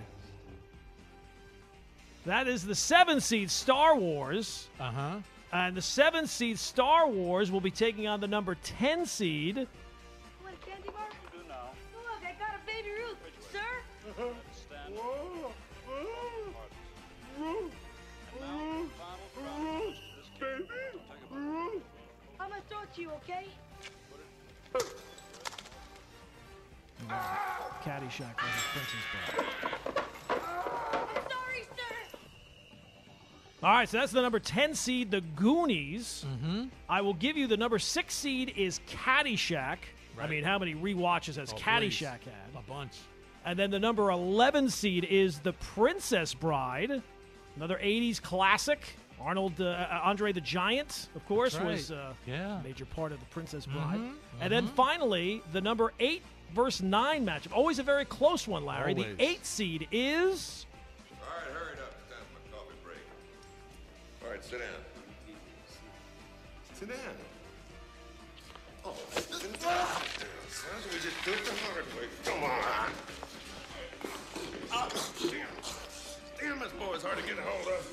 That 2.25 2.47
is 2.47 2.65
the 2.65 2.73
seven 2.75 3.21
seed 3.21 3.51
Star 3.51 3.95
Wars. 3.95 4.67
Uh 4.79 4.91
huh. 4.91 5.15
And 5.53 5.77
the 5.77 5.81
seven 5.81 6.27
seed 6.27 6.59
Star 6.59 7.07
Wars 7.07 7.51
will 7.51 7.61
be 7.61 7.71
taking 7.71 8.07
on 8.07 8.19
the 8.19 8.27
number 8.27 8.55
10 8.63 9.05
seed. 9.05 9.55
Want 9.55 9.67
a 10.55 10.65
candy 10.65 10.89
bar? 10.89 11.07
Look, 11.47 12.21
I 12.21 12.33
got 12.37 12.55
a 12.55 12.65
baby 12.65 12.89
Ruth, 12.89 13.17
sir. 13.51 13.59
I'm 22.39 22.49
gonna 22.49 22.61
throw 22.67 22.81
it 22.81 22.93
to 22.95 23.01
you, 23.01 23.11
okay? 23.11 23.45
Caddyshack 27.07 28.35
versus 28.39 28.63
Princess 28.73 29.03
Bride. 29.11 29.45
Sorry, 31.29 31.63
sir. 31.75 32.17
All 33.63 33.71
right, 33.73 33.87
so 33.89 33.97
that's 33.99 34.11
the 34.11 34.21
number 34.21 34.39
10 34.39 34.73
seed, 34.75 35.11
the 35.11 35.21
Goonies. 35.21 36.25
Mm-hmm. 36.27 36.65
I 36.89 37.01
will 37.01 37.13
give 37.13 37.37
you 37.37 37.47
the 37.47 37.57
number 37.57 37.79
six 37.79 38.13
seed 38.15 38.53
is 38.55 38.79
Caddyshack. 38.89 39.77
I 40.19 40.27
mean, 40.27 40.43
how 40.43 40.57
many 40.59 40.75
rewatches 40.75 41.35
has 41.35 41.51
Oh, 41.51 41.55
please. 41.55 41.61
Caddyshack 41.63 42.23
had? 42.23 42.55
A 42.57 42.61
bunch. 42.69 42.93
And 43.45 43.59
then 43.59 43.69
the 43.69 43.79
number 43.79 44.09
11 44.11 44.69
seed 44.69 45.03
is 45.03 45.39
The 45.39 45.53
Princess 45.53 46.33
Bride, 46.33 47.01
another 47.55 47.77
80s 47.81 48.21
classic. 48.21 48.79
Arnold, 49.21 49.59
uh, 49.61 49.65
uh, 49.65 50.01
Andre 50.03 50.33
the 50.33 50.41
Giant, 50.41 51.07
of 51.15 51.25
course, 51.25 51.55
right. 51.55 51.65
was 51.65 51.89
uh, 51.89 52.13
Yeah. 52.27 52.59
a 52.59 52.63
major 52.63 52.85
part 52.85 53.11
of 53.13 53.19
The 53.21 53.25
Princess 53.27 53.65
Bride. 53.65 53.97
Mhm, 53.99 54.13
And 54.41 54.51
then 54.51 54.67
mhm. 54.67 54.71
finally, 54.75 55.41
the 55.53 55.61
number 55.61 55.93
8 55.99 56.21
versus 56.53 56.81
9 56.83 57.25
matchup. 57.25 57.53
Always 57.53 57.79
a 57.79 57.83
very 57.83 58.05
close 58.05 58.47
one, 58.47 58.65
Larry. 58.65 58.93
Always. 58.93 59.17
The 59.17 59.23
8 59.23 59.45
seed 59.45 59.87
is. 59.91 60.65
All 61.21 61.27
right, 61.27 61.51
hurry 61.53 61.79
up. 61.79 61.93
It's 62.01 62.09
time 62.13 62.25
for 62.31 62.39
my 62.39 62.57
coffee 62.57 62.79
break. 62.83 63.05
All 64.23 64.29
right, 64.31 64.43
sit 64.43 64.59
down. 64.59 64.83
Sit 66.73 66.89
down. 66.89 67.15
Oh, 68.85 68.95
sit 69.11 69.59
down. 69.61 69.87
Son, 70.49 70.81
we 70.91 70.97
just 70.99 71.25
do 71.25 71.31
it 71.31 71.43
the 71.45 71.51
hard 71.65 71.85
way. 71.97 72.07
Come 72.23 72.43
on. 72.43 72.91
Oh, 74.71 74.89
damn. 75.21 75.47
Damn, 76.39 76.59
this 76.59 76.73
boy's 76.73 77.01
hard 77.01 77.17
to 77.17 77.23
get 77.23 77.37
a 77.39 77.41
hold 77.41 77.67
of. 77.67 77.83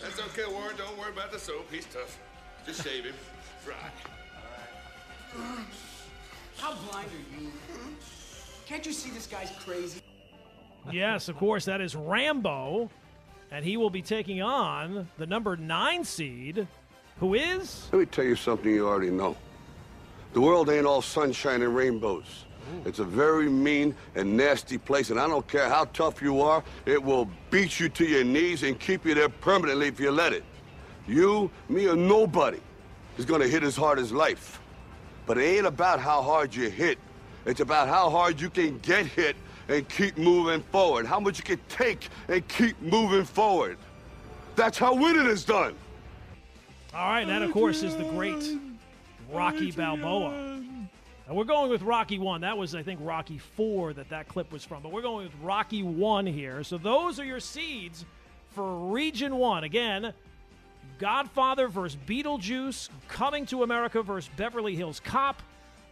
That's 0.00 0.18
okay, 0.18 0.46
Warren. 0.50 0.76
Don't 0.76 0.98
worry 0.98 1.12
about 1.12 1.30
the 1.30 1.38
soap. 1.38 1.70
He's 1.70 1.86
tough. 1.86 2.18
Just 2.66 2.82
shave 2.82 3.04
him. 3.04 3.14
Right. 3.66 3.92
How 6.60 6.74
blind 6.74 7.08
are 7.08 7.40
you? 7.40 7.50
Can't 8.66 8.84
you 8.84 8.92
see 8.92 9.10
this 9.10 9.26
guy's 9.26 9.50
crazy? 9.64 10.00
Yes, 10.92 11.28
of 11.28 11.36
course, 11.36 11.64
that 11.64 11.80
is 11.80 11.96
Rambo. 11.96 12.90
And 13.50 13.64
he 13.64 13.76
will 13.76 13.90
be 13.90 14.02
taking 14.02 14.42
on 14.42 15.08
the 15.18 15.26
number 15.26 15.56
9 15.56 16.04
seed, 16.04 16.68
who 17.18 17.34
is. 17.34 17.88
Let 17.92 17.98
me 17.98 18.06
tell 18.06 18.24
you 18.24 18.36
something 18.36 18.70
you 18.70 18.86
already 18.86 19.10
know. 19.10 19.36
The 20.34 20.40
world 20.40 20.70
ain't 20.70 20.86
all 20.86 21.02
sunshine 21.02 21.62
and 21.62 21.74
rainbows. 21.74 22.44
It's 22.84 23.00
a 23.00 23.04
very 23.04 23.48
mean 23.48 23.96
and 24.14 24.36
nasty 24.36 24.78
place, 24.78 25.10
and 25.10 25.18
I 25.18 25.26
don't 25.26 25.46
care 25.48 25.68
how 25.68 25.86
tough 25.86 26.22
you 26.22 26.40
are, 26.40 26.62
it 26.86 27.02
will 27.02 27.28
beat 27.50 27.80
you 27.80 27.88
to 27.88 28.04
your 28.04 28.22
knees 28.22 28.62
and 28.62 28.78
keep 28.78 29.04
you 29.04 29.14
there 29.14 29.28
permanently 29.28 29.88
if 29.88 29.98
you 29.98 30.12
let 30.12 30.32
it. 30.32 30.44
You, 31.08 31.50
me, 31.68 31.88
or 31.88 31.96
nobody 31.96 32.60
is 33.18 33.24
gonna 33.24 33.48
hit 33.48 33.64
as 33.64 33.74
hard 33.74 33.98
as 33.98 34.12
life. 34.12 34.60
But 35.30 35.38
it 35.38 35.44
ain't 35.44 35.66
about 35.66 36.00
how 36.00 36.22
hard 36.22 36.52
you 36.56 36.68
hit. 36.68 36.98
It's 37.46 37.60
about 37.60 37.86
how 37.86 38.10
hard 38.10 38.40
you 38.40 38.50
can 38.50 38.80
get 38.80 39.06
hit 39.06 39.36
and 39.68 39.88
keep 39.88 40.18
moving 40.18 40.60
forward. 40.72 41.06
How 41.06 41.20
much 41.20 41.38
you 41.38 41.44
can 41.44 41.60
take 41.68 42.08
and 42.26 42.48
keep 42.48 42.82
moving 42.82 43.24
forward. 43.24 43.78
That's 44.56 44.76
how 44.76 44.92
winning 44.92 45.26
is 45.26 45.44
done. 45.44 45.76
All 46.92 47.10
right, 47.10 47.20
and 47.20 47.30
that, 47.30 47.42
of 47.42 47.52
course, 47.52 47.84
is 47.84 47.96
the 47.96 48.02
great 48.06 48.58
Rocky 49.30 49.70
Balboa. 49.70 50.32
And 50.32 50.88
we're 51.30 51.44
going 51.44 51.70
with 51.70 51.82
Rocky 51.82 52.18
1. 52.18 52.40
That 52.40 52.58
was, 52.58 52.74
I 52.74 52.82
think, 52.82 52.98
Rocky 53.00 53.38
4 53.38 53.92
that 53.92 54.08
that 54.08 54.26
clip 54.26 54.50
was 54.50 54.64
from. 54.64 54.82
But 54.82 54.90
we're 54.90 55.00
going 55.00 55.26
with 55.26 55.36
Rocky 55.44 55.84
1 55.84 56.26
here. 56.26 56.64
So 56.64 56.76
those 56.76 57.20
are 57.20 57.24
your 57.24 57.38
seeds 57.38 58.04
for 58.48 58.74
Region 58.88 59.36
1. 59.36 59.62
Again, 59.62 60.12
Godfather 61.00 61.66
versus 61.66 61.98
Beetlejuice, 62.06 62.90
Coming 63.08 63.46
to 63.46 63.62
America 63.62 64.02
versus 64.02 64.30
Beverly 64.36 64.76
Hills 64.76 65.00
Cop. 65.00 65.42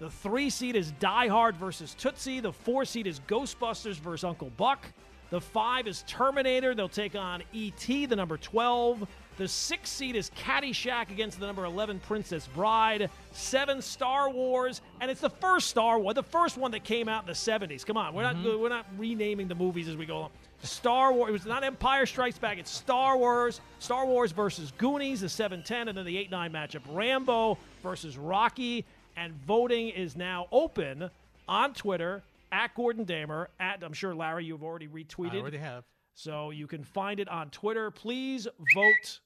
The 0.00 0.10
three 0.10 0.50
seed 0.50 0.76
is 0.76 0.92
Die 1.00 1.28
Hard 1.28 1.56
versus 1.56 1.94
Tootsie. 1.94 2.40
The 2.40 2.52
four 2.52 2.84
seed 2.84 3.06
is 3.06 3.20
Ghostbusters 3.20 3.94
versus 3.94 4.22
Uncle 4.22 4.50
Buck. 4.58 4.86
The 5.30 5.40
five 5.40 5.86
is 5.86 6.04
Terminator. 6.06 6.74
They'll 6.74 6.90
take 6.90 7.16
on 7.16 7.42
E.T., 7.54 8.06
the 8.06 8.16
number 8.16 8.36
12. 8.36 9.08
The 9.38 9.46
six 9.46 9.88
seed 9.88 10.16
is 10.16 10.30
Caddyshack 10.30 11.10
against 11.10 11.38
the 11.38 11.46
number 11.46 11.64
11 11.64 12.00
Princess 12.00 12.48
Bride. 12.48 13.08
Seven 13.30 13.80
Star 13.80 14.30
Wars, 14.30 14.80
and 15.00 15.12
it's 15.12 15.20
the 15.20 15.30
first 15.30 15.68
Star 15.68 16.00
Wars, 16.00 16.16
the 16.16 16.24
first 16.24 16.58
one 16.58 16.72
that 16.72 16.82
came 16.82 17.08
out 17.08 17.22
in 17.22 17.28
the 17.28 17.34
70s. 17.34 17.86
Come 17.86 17.96
on, 17.96 18.14
we're 18.14 18.24
not 18.24 18.34
mm-hmm. 18.34 18.60
we're 18.60 18.68
not 18.68 18.86
renaming 18.98 19.46
the 19.46 19.54
movies 19.54 19.86
as 19.86 19.96
we 19.96 20.06
go 20.06 20.18
along. 20.18 20.30
Star 20.64 21.12
Wars. 21.12 21.28
It 21.28 21.32
was 21.32 21.46
not 21.46 21.62
Empire 21.62 22.04
Strikes 22.04 22.36
Back. 22.36 22.58
It's 22.58 22.70
Star 22.70 23.16
Wars. 23.16 23.60
Star 23.78 24.06
Wars 24.06 24.32
versus 24.32 24.72
Goonies, 24.76 25.20
the 25.20 25.28
7-10, 25.28 25.88
and 25.88 25.96
then 25.96 26.04
the 26.04 26.16
8-9 26.28 26.50
matchup. 26.50 26.82
Rambo 26.88 27.58
versus 27.80 28.18
Rocky, 28.18 28.84
and 29.16 29.32
voting 29.46 29.90
is 29.90 30.16
now 30.16 30.48
open 30.50 31.10
on 31.48 31.74
Twitter 31.74 32.24
at 32.50 32.74
Gordon 32.74 33.04
Damer. 33.04 33.50
At 33.60 33.84
I'm 33.84 33.92
sure 33.92 34.16
Larry, 34.16 34.46
you've 34.46 34.64
already 34.64 34.88
retweeted. 34.88 35.34
I 35.34 35.38
already 35.38 35.58
have. 35.58 35.84
So 36.14 36.50
you 36.50 36.66
can 36.66 36.82
find 36.82 37.20
it 37.20 37.28
on 37.28 37.50
Twitter. 37.50 37.92
Please 37.92 38.48
vote 38.74 39.20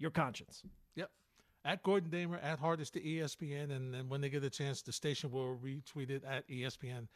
your 0.00 0.10
conscience. 0.10 0.64
Yep. 0.96 1.10
At 1.64 1.82
Gordon 1.82 2.10
Damer, 2.10 2.38
at 2.38 2.58
Hardest 2.58 2.94
to 2.94 3.00
ESPN, 3.00 3.70
and 3.70 3.94
then 3.94 4.08
when 4.08 4.20
they 4.20 4.30
get 4.30 4.42
a 4.42 4.50
chance, 4.50 4.82
the 4.82 4.92
station 4.92 5.30
will 5.30 5.58
retweet 5.62 6.10
it 6.10 6.24
at 6.24 6.48
ESPN 6.48 7.06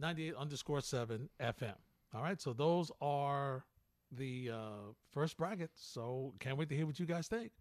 98 0.00 0.34
underscore 0.34 0.80
7 0.80 1.28
FM. 1.40 1.74
All 2.14 2.22
right, 2.22 2.40
so 2.40 2.52
those 2.52 2.90
are 3.00 3.64
the 4.12 4.50
uh, 4.52 4.92
first 5.12 5.36
brackets. 5.36 5.80
So 5.92 6.32
can't 6.40 6.56
wait 6.56 6.70
to 6.70 6.76
hear 6.76 6.86
what 6.86 6.98
you 6.98 7.06
guys 7.06 7.28
think. 7.28 7.52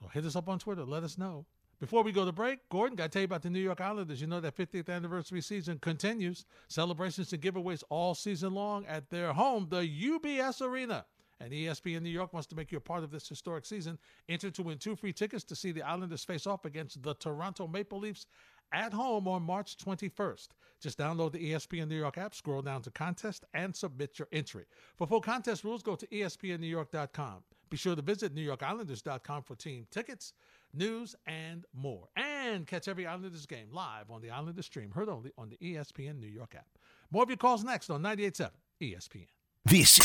So 0.00 0.08
hit 0.08 0.24
us 0.24 0.36
up 0.36 0.48
on 0.48 0.58
Twitter. 0.58 0.84
Let 0.84 1.02
us 1.02 1.18
know. 1.18 1.46
Before 1.78 2.02
we 2.02 2.10
go 2.10 2.24
to 2.24 2.32
break, 2.32 2.66
Gordon, 2.70 2.96
got 2.96 3.04
to 3.04 3.08
tell 3.10 3.20
you 3.20 3.26
about 3.26 3.42
the 3.42 3.50
New 3.50 3.60
York 3.60 3.82
Islanders. 3.82 4.18
You 4.18 4.26
know 4.26 4.40
that 4.40 4.56
50th 4.56 4.88
anniversary 4.88 5.42
season 5.42 5.78
continues. 5.78 6.46
Celebrations 6.68 7.34
and 7.34 7.42
giveaways 7.42 7.82
all 7.90 8.14
season 8.14 8.54
long 8.54 8.86
at 8.86 9.10
their 9.10 9.34
home, 9.34 9.66
the 9.68 9.82
UBS 9.82 10.62
Arena. 10.62 11.04
And 11.40 11.52
ESPN 11.52 12.02
New 12.02 12.10
York 12.10 12.32
wants 12.32 12.46
to 12.48 12.56
make 12.56 12.72
you 12.72 12.78
a 12.78 12.80
part 12.80 13.04
of 13.04 13.10
this 13.10 13.28
historic 13.28 13.66
season. 13.66 13.98
Enter 14.28 14.50
to 14.50 14.62
win 14.62 14.78
two 14.78 14.96
free 14.96 15.12
tickets 15.12 15.44
to 15.44 15.56
see 15.56 15.72
the 15.72 15.82
Islanders 15.82 16.24
face 16.24 16.46
off 16.46 16.64
against 16.64 17.02
the 17.02 17.14
Toronto 17.14 17.66
Maple 17.66 17.98
Leafs 17.98 18.26
at 18.72 18.92
home 18.92 19.28
on 19.28 19.42
March 19.42 19.76
21st. 19.76 20.48
Just 20.80 20.98
download 20.98 21.32
the 21.32 21.52
ESPN 21.52 21.88
New 21.88 21.96
York 21.96 22.18
app, 22.18 22.34
scroll 22.34 22.62
down 22.62 22.82
to 22.82 22.90
contest, 22.90 23.44
and 23.54 23.74
submit 23.74 24.18
your 24.18 24.28
entry. 24.32 24.64
For 24.96 25.06
full 25.06 25.20
contest 25.20 25.64
rules, 25.64 25.82
go 25.82 25.94
to 25.94 26.06
ESPNNewYork.com. 26.06 27.42
Be 27.68 27.76
sure 27.76 27.96
to 27.96 28.02
visit 28.02 28.34
NewYorkIslanders.com 28.34 29.42
for 29.42 29.56
team 29.56 29.86
tickets, 29.90 30.32
news, 30.72 31.16
and 31.26 31.64
more. 31.74 32.08
And 32.16 32.66
catch 32.66 32.86
every 32.86 33.06
Islanders 33.06 33.46
game 33.46 33.68
live 33.72 34.10
on 34.10 34.22
the 34.22 34.30
Islanders 34.30 34.66
stream, 34.66 34.92
heard 34.92 35.08
only 35.08 35.32
on 35.36 35.48
the 35.48 35.56
ESPN 35.56 36.20
New 36.20 36.28
York 36.28 36.54
app. 36.54 36.78
More 37.10 37.24
of 37.24 37.28
your 37.28 37.36
calls 37.36 37.64
next 37.64 37.90
on 37.90 38.02
98.7 38.02 38.50
ESPN. 38.80 39.26
This 39.64 39.98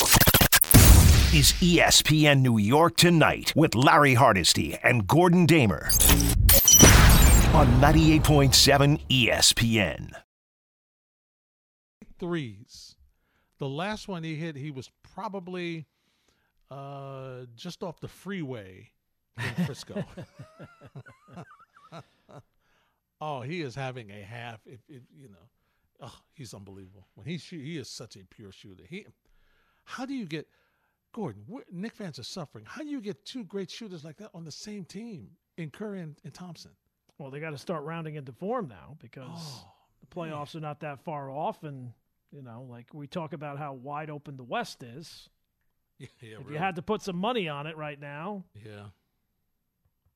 is 1.33 1.53
ESPN 1.53 2.41
New 2.41 2.57
York 2.57 2.97
Tonight 2.97 3.53
with 3.55 3.73
Larry 3.73 4.15
Hardesty 4.15 4.77
and 4.83 5.07
Gordon 5.07 5.45
Damer 5.45 5.85
on 7.53 7.67
98.7 7.79 8.99
ESPN. 9.07 10.11
Threes. 12.19 12.97
The 13.59 13.69
last 13.69 14.09
one 14.09 14.25
he 14.25 14.35
hit, 14.35 14.57
he 14.57 14.71
was 14.71 14.91
probably 15.03 15.85
uh, 16.69 17.45
just 17.55 17.81
off 17.81 18.01
the 18.01 18.09
freeway 18.09 18.89
in 19.37 19.65
Frisco. 19.65 20.03
oh, 23.21 23.39
he 23.39 23.61
is 23.61 23.73
having 23.73 24.11
a 24.11 24.21
half. 24.21 24.59
If, 24.65 24.81
if 24.89 25.03
you 25.17 25.29
know, 25.29 25.47
oh, 26.01 26.15
he's 26.33 26.53
unbelievable. 26.53 27.07
When 27.15 27.25
he 27.25 27.37
shoot, 27.37 27.63
he 27.63 27.77
is 27.77 27.89
such 27.89 28.17
a 28.17 28.25
pure 28.25 28.51
shooter. 28.51 28.83
He, 28.89 29.05
how 29.85 30.05
do 30.05 30.13
you 30.13 30.25
get 30.25 30.47
Gordon? 31.11 31.43
Knick 31.71 31.93
fans 31.95 32.19
are 32.19 32.23
suffering. 32.23 32.65
How 32.67 32.81
do 32.83 32.89
you 32.89 33.01
get 33.01 33.25
two 33.25 33.43
great 33.43 33.69
shooters 33.69 34.03
like 34.03 34.17
that 34.17 34.29
on 34.33 34.43
the 34.43 34.51
same 34.51 34.85
team 34.85 35.29
in 35.57 35.69
Curry 35.69 36.01
and, 36.01 36.15
and 36.23 36.33
Thompson? 36.33 36.71
Well, 37.17 37.29
they 37.31 37.39
got 37.39 37.51
to 37.51 37.57
start 37.57 37.83
rounding 37.83 38.15
into 38.15 38.31
form 38.31 38.67
now 38.67 38.97
because 38.99 39.27
Oh, 39.31 39.67
the 39.99 40.07
playoffs 40.07 40.55
are 40.55 40.59
not 40.59 40.79
that 40.81 40.99
far 41.03 41.29
off, 41.29 41.63
and 41.63 41.91
you 42.31 42.41
know, 42.41 42.65
like 42.69 42.87
we 42.93 43.07
talk 43.07 43.33
about 43.33 43.57
how 43.59 43.73
wide 43.73 44.09
open 44.09 44.37
the 44.37 44.43
West 44.43 44.83
is. 44.83 45.29
Yeah, 45.99 46.07
yeah 46.19 46.29
if 46.31 46.39
really. 46.39 46.53
you 46.53 46.57
had 46.57 46.77
to 46.77 46.81
put 46.81 47.03
some 47.03 47.15
money 47.17 47.47
on 47.47 47.67
it 47.67 47.77
right 47.77 47.99
now, 47.99 48.43
Yeah. 48.55 48.85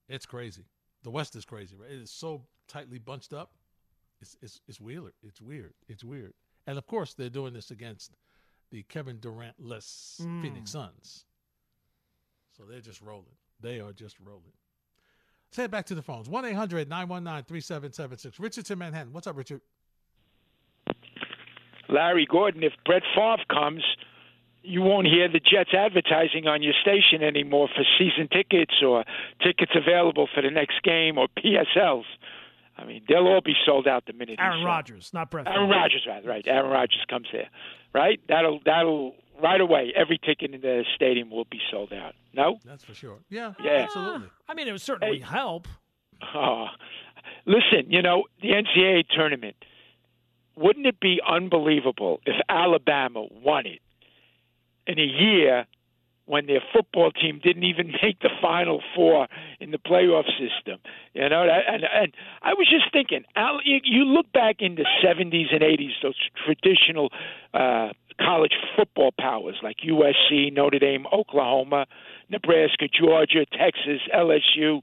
It's 0.09 0.25
crazy. 0.25 0.63
the 1.03 1.11
West 1.11 1.35
is 1.35 1.45
crazy, 1.45 1.75
right? 1.75 1.91
It 1.91 2.01
is 2.01 2.09
so 2.11 2.41
tightly 2.67 2.97
bunched 2.97 3.33
up. 3.33 3.51
It's 4.21 4.35
it's 4.41 4.61
it's 4.67 4.79
weird. 4.81 5.13
It's 5.21 5.39
weird. 5.41 5.73
It's 5.87 6.03
weird. 6.03 6.33
And 6.65 6.77
of 6.79 6.87
course, 6.87 7.13
they're 7.13 7.29
doing 7.29 7.53
this 7.53 7.69
against 7.69 8.15
the 8.71 8.83
Kevin 8.83 9.19
Durant-less 9.19 10.21
Mm. 10.23 10.41
Phoenix 10.41 10.71
Suns. 10.71 11.25
So 12.57 12.63
they're 12.63 12.81
just 12.81 13.01
rolling. 13.01 13.35
They 13.61 13.79
are 13.79 13.93
just 13.93 14.17
rolling. 14.19 14.53
Let's 15.47 15.57
head 15.57 15.71
back 15.71 15.85
to 15.87 15.95
the 15.95 16.01
phones. 16.01 16.27
1 16.29 16.45
800 16.45 16.89
919 16.89 17.43
3776. 17.45 18.39
Richard's 18.39 18.71
in 18.71 18.77
Manhattan. 18.79 19.13
What's 19.13 19.27
up, 19.27 19.37
Richard? 19.37 19.61
Larry 21.89 22.25
Gordon, 22.25 22.63
if 22.63 22.73
Brett 22.85 23.03
Favre 23.15 23.43
comes, 23.49 23.83
you 24.63 24.81
won't 24.81 25.05
hear 25.07 25.27
the 25.29 25.39
Jets 25.39 25.69
advertising 25.77 26.47
on 26.47 26.63
your 26.63 26.73
station 26.81 27.21
anymore 27.23 27.67
for 27.75 27.83
season 27.99 28.27
tickets 28.27 28.73
or 28.83 29.05
tickets 29.43 29.71
available 29.75 30.27
for 30.33 30.41
the 30.41 30.49
next 30.49 30.81
game 30.83 31.17
or 31.19 31.27
PSLs. 31.37 32.05
I 32.77 32.85
mean, 32.85 33.03
they'll 33.07 33.27
all 33.27 33.41
be 33.41 33.55
sold 33.65 33.87
out 33.87 34.05
the 34.05 34.13
minute. 34.13 34.37
Aaron. 34.39 34.63
Rodgers, 34.63 35.11
not 35.13 35.31
Brett. 35.31 35.47
Aaron 35.47 35.69
Rodgers, 35.69 36.05
right? 36.07 36.25
Right. 36.25 36.45
Aaron 36.47 36.69
Rodgers 36.71 37.03
comes 37.09 37.27
there, 37.31 37.49
right? 37.93 38.19
That'll 38.27 38.59
that'll 38.65 39.15
right 39.41 39.61
away. 39.61 39.93
Every 39.95 40.17
ticket 40.17 40.53
in 40.53 40.61
the 40.61 40.83
stadium 40.95 41.29
will 41.29 41.45
be 41.45 41.59
sold 41.71 41.93
out. 41.93 42.15
No. 42.33 42.59
That's 42.65 42.83
for 42.83 42.93
sure. 42.93 43.19
Yeah. 43.29 43.53
Yeah. 43.63 43.83
Absolutely. 43.83 44.29
I 44.47 44.53
mean, 44.53 44.67
it 44.67 44.71
would 44.71 44.81
certainly 44.81 45.19
help. 45.19 45.67
Oh, 46.33 46.67
listen, 47.45 47.89
you 47.91 48.01
know, 48.01 48.23
the 48.41 48.49
NCAA 48.49 49.03
tournament, 49.13 49.55
wouldn't 50.55 50.85
it 50.85 50.99
be 50.99 51.19
unbelievable 51.27 52.21
if 52.25 52.35
Alabama 52.47 53.25
won 53.31 53.65
it 53.65 53.79
in 54.87 54.99
a 54.99 55.03
year 55.03 55.65
when 56.25 56.47
their 56.47 56.61
football 56.73 57.11
team 57.11 57.39
didn't 57.43 57.63
even 57.63 57.87
make 58.03 58.19
the 58.19 58.29
final 58.41 58.81
four 58.95 59.27
in 59.59 59.71
the 59.71 59.77
playoff 59.77 60.25
system? 60.25 60.79
You 61.13 61.29
know, 61.29 61.43
and 61.43 61.83
and 61.83 62.13
I 62.41 62.53
was 62.53 62.67
just 62.69 62.91
thinking, 62.91 63.23
Al, 63.35 63.59
you, 63.63 63.79
you 63.83 64.05
look 64.05 64.31
back 64.31 64.57
in 64.59 64.75
the 64.75 64.85
70s 65.03 65.53
and 65.53 65.61
80s, 65.61 65.91
those 66.01 66.15
traditional 66.45 67.11
uh, 67.53 67.89
college 68.19 68.53
football 68.75 69.11
powers 69.17 69.55
like 69.63 69.77
USC, 69.87 70.53
Notre 70.53 70.79
Dame, 70.79 71.05
Oklahoma, 71.11 71.85
Nebraska, 72.29 72.87
Georgia, 72.87 73.45
Texas, 73.45 74.01
LSU. 74.13 74.81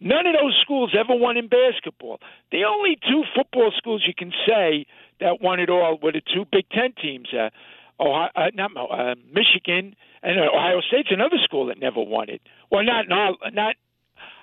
None 0.00 0.26
of 0.26 0.34
those 0.34 0.58
schools 0.60 0.94
ever 0.98 1.14
won 1.14 1.36
in 1.36 1.48
basketball. 1.48 2.20
The 2.52 2.64
only 2.64 2.98
two 3.08 3.24
football 3.34 3.72
schools 3.76 4.04
you 4.06 4.12
can 4.16 4.32
say 4.46 4.86
that 5.20 5.40
won 5.40 5.58
it 5.60 5.70
all 5.70 5.98
were 6.02 6.12
the 6.12 6.20
two 6.20 6.44
Big 6.50 6.68
Ten 6.70 6.92
teams, 7.00 7.28
uh, 7.32 7.48
Ohio, 7.98 8.30
uh, 8.36 8.50
not 8.54 8.70
uh, 8.76 9.14
Michigan 9.32 9.94
and 10.22 10.38
uh, 10.38 10.54
Ohio 10.54 10.80
State's 10.86 11.08
another 11.10 11.36
school 11.44 11.66
that 11.66 11.78
never 11.78 12.00
won 12.00 12.28
it. 12.28 12.42
Well, 12.70 12.84
not 12.84 13.08
not 13.08 13.36
not. 13.52 13.76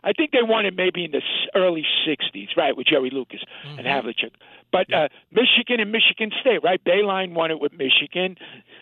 I 0.05 0.11
think 0.11 0.31
they 0.31 0.43
won 0.43 0.65
it 0.65 0.75
maybe 0.75 1.05
in 1.05 1.11
the 1.11 1.21
early 1.55 1.85
'60s, 2.05 2.57
right, 2.57 2.75
with 2.75 2.87
Jerry 2.87 3.09
Lucas 3.09 3.39
and 3.65 3.87
Havlicek. 3.87 4.31
But 4.71 4.91
uh, 4.93 5.07
Michigan 5.31 5.79
and 5.79 5.91
Michigan 5.91 6.31
State, 6.41 6.59
right? 6.63 6.83
Bayline 6.83 7.33
won 7.33 7.51
it 7.51 7.59
with 7.61 7.71
Michigan, 7.73 8.35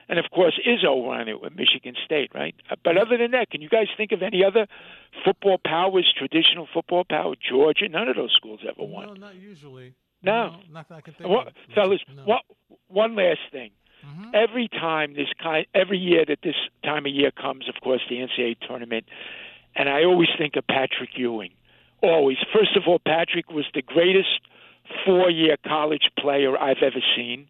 and 0.10 0.18
of 0.18 0.26
course 0.32 0.60
Izzo 0.68 1.04
won 1.04 1.28
it 1.28 1.40
with 1.42 1.54
Michigan 1.56 1.96
State, 2.04 2.32
right? 2.34 2.56
Uh, 2.72 2.76
But 2.84 2.98
other 2.98 3.18
than 3.18 3.32
that, 3.32 3.52
can 3.52 3.62
you 3.62 3.70
guys 3.70 3.88
think 3.96 4.12
of 4.12 4.24
any 4.24 4.44
other 4.44 4.68
football 5.24 5.60
powers, 5.64 6.12
traditional 6.18 6.68
football 6.74 7.04
power? 7.04 7.36
Georgia, 7.50 7.88
none 7.88 8.08
of 8.08 8.16
those 8.16 8.34
schools 8.36 8.62
ever 8.68 8.84
won. 8.88 9.08
No, 9.08 9.14
not 9.14 9.36
usually. 9.36 9.94
No. 10.24 10.56
Not 10.72 10.88
that 10.90 10.96
I 10.96 11.02
can 11.02 11.14
think 11.14 11.30
Well, 11.30 11.48
of. 11.48 11.54
fellas, 11.76 12.00
No. 12.16 12.24
what, 12.24 12.42
one 12.88 13.16
last 13.16 13.40
thing. 13.52 13.72
Mm-hmm. 14.06 14.32
Every 14.34 14.68
time 14.68 15.14
this 15.14 15.30
kind, 15.42 15.66
every 15.76 15.98
year 15.98 16.26
that 16.28 16.40
this 16.44 16.56
time 16.84 17.06
of 17.06 17.12
year 17.12 17.32
comes, 17.32 17.70
of 17.70 17.76
course, 17.82 18.02
the 18.10 18.16
NCAA 18.18 18.58
tournament, 18.68 19.06
and 19.76 19.90
I 19.90 20.04
always 20.04 20.30
think 20.38 20.56
of 20.56 20.66
Patrick 20.68 21.12
Ewing. 21.16 21.52
Always. 22.02 22.38
First 22.54 22.76
of 22.76 22.84
all, 22.88 23.00
Patrick 23.00 23.52
was 23.52 23.66
the 23.74 23.82
greatest 23.82 24.42
four-year 25.06 25.58
college 25.66 26.10
player 26.20 26.58
I've 26.58 26.82
ever 26.82 27.02
seen. 27.16 27.48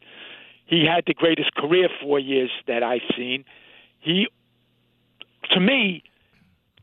He 0.65 0.85
had 0.85 1.03
the 1.07 1.13
greatest 1.13 1.53
career 1.55 1.89
four 2.01 2.19
years 2.19 2.51
that 2.67 2.83
I've 2.83 3.01
seen. 3.15 3.45
He, 3.99 4.27
to 5.51 5.59
me, 5.59 6.03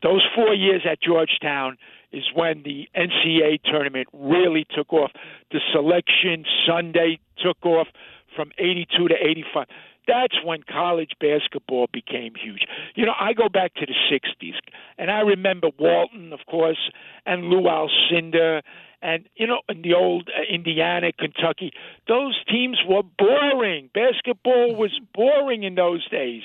those 0.01 0.25
four 0.35 0.53
years 0.53 0.81
at 0.89 1.01
Georgetown 1.01 1.77
is 2.11 2.23
when 2.33 2.63
the 2.63 2.87
NCAA 2.95 3.61
tournament 3.63 4.07
really 4.13 4.65
took 4.75 4.91
off. 4.93 5.11
The 5.51 5.59
selection 5.71 6.45
Sunday 6.67 7.19
took 7.37 7.63
off 7.65 7.87
from 8.35 8.51
82 8.57 9.07
to 9.07 9.15
85. 9.15 9.67
That's 10.07 10.43
when 10.43 10.63
college 10.63 11.11
basketball 11.19 11.87
became 11.93 12.33
huge. 12.33 12.65
You 12.95 13.05
know, 13.05 13.13
I 13.19 13.33
go 13.33 13.47
back 13.47 13.75
to 13.75 13.85
the 13.85 13.93
60s, 14.11 14.55
and 14.97 15.11
I 15.11 15.19
remember 15.19 15.69
Walton, 15.77 16.33
of 16.33 16.39
course, 16.49 16.89
and 17.27 17.45
Lou 17.45 17.63
Alcindor, 17.63 18.61
and, 19.01 19.29
you 19.35 19.45
know, 19.45 19.61
in 19.69 19.83
the 19.83 19.93
old 19.93 20.29
uh, 20.35 20.41
Indiana, 20.51 21.11
Kentucky. 21.11 21.71
Those 22.07 22.37
teams 22.49 22.79
were 22.87 23.03
boring. 23.17 23.89
Basketball 23.93 24.75
was 24.75 24.99
boring 25.13 25.63
in 25.63 25.75
those 25.75 26.07
days. 26.09 26.43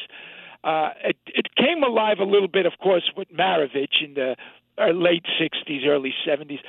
Uh, 0.63 0.91
it, 1.03 1.17
it 1.27 1.55
came 1.57 1.83
alive 1.83 2.19
a 2.21 2.25
little 2.25 2.49
bit, 2.49 2.67
of 2.67 2.75
course, 2.83 3.11
with 3.17 3.29
Maravich 3.33 4.03
in 4.05 4.15
the 4.15 4.37
uh, 4.79 4.91
late 4.91 5.25
60s, 5.41 5.87
early 5.87 6.15
70s. 6.27 6.61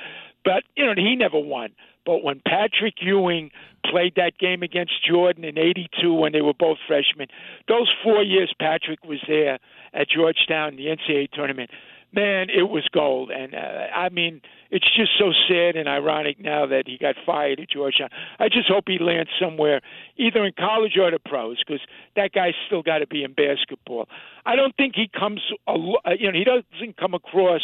But, 0.44 0.64
you 0.76 0.86
know, 0.86 0.94
he 0.96 1.14
never 1.14 1.38
won. 1.38 1.70
But 2.06 2.22
when 2.22 2.40
Patrick 2.46 2.94
Ewing 3.02 3.50
played 3.84 4.14
that 4.16 4.38
game 4.38 4.62
against 4.62 5.04
Jordan 5.06 5.44
in 5.44 5.58
82 5.58 6.14
when 6.14 6.32
they 6.32 6.40
were 6.40 6.54
both 6.54 6.78
freshmen, 6.86 7.26
those 7.68 7.92
four 8.02 8.22
years 8.22 8.54
Patrick 8.58 9.04
was 9.04 9.18
there 9.28 9.58
at 9.92 10.08
Georgetown 10.08 10.70
in 10.70 10.76
the 10.76 10.86
NCAA 10.86 11.30
tournament, 11.32 11.70
man, 12.12 12.48
it 12.48 12.70
was 12.70 12.84
gold. 12.92 13.30
And, 13.30 13.54
uh, 13.54 13.88
I 13.94 14.08
mean, 14.08 14.40
it's 14.70 14.86
just 14.96 15.10
so 15.18 15.32
sad 15.48 15.76
and 15.76 15.88
ironic 15.88 16.40
now 16.40 16.66
that 16.66 16.84
he 16.86 16.96
got 16.96 17.16
fired 17.26 17.60
at 17.60 17.70
Georgetown. 17.70 18.08
I 18.38 18.48
just 18.48 18.68
hope 18.68 18.84
he 18.86 18.98
lands 18.98 19.30
somewhere, 19.40 19.80
either 20.16 20.44
in 20.44 20.52
college 20.58 20.96
or 20.96 21.10
the 21.10 21.18
pros, 21.18 21.58
because 21.58 21.80
that 22.14 22.32
guy's 22.32 22.54
still 22.66 22.82
got 22.82 22.98
to 22.98 23.06
be 23.06 23.24
in 23.24 23.32
basketball. 23.32 24.08
I 24.44 24.56
don't 24.56 24.74
think 24.76 24.94
he 24.94 25.08
comes, 25.08 25.40
uh, 25.66 25.74
you 26.18 26.30
know, 26.30 26.38
he 26.38 26.44
doesn't 26.44 26.96
come 26.96 27.14
across 27.14 27.62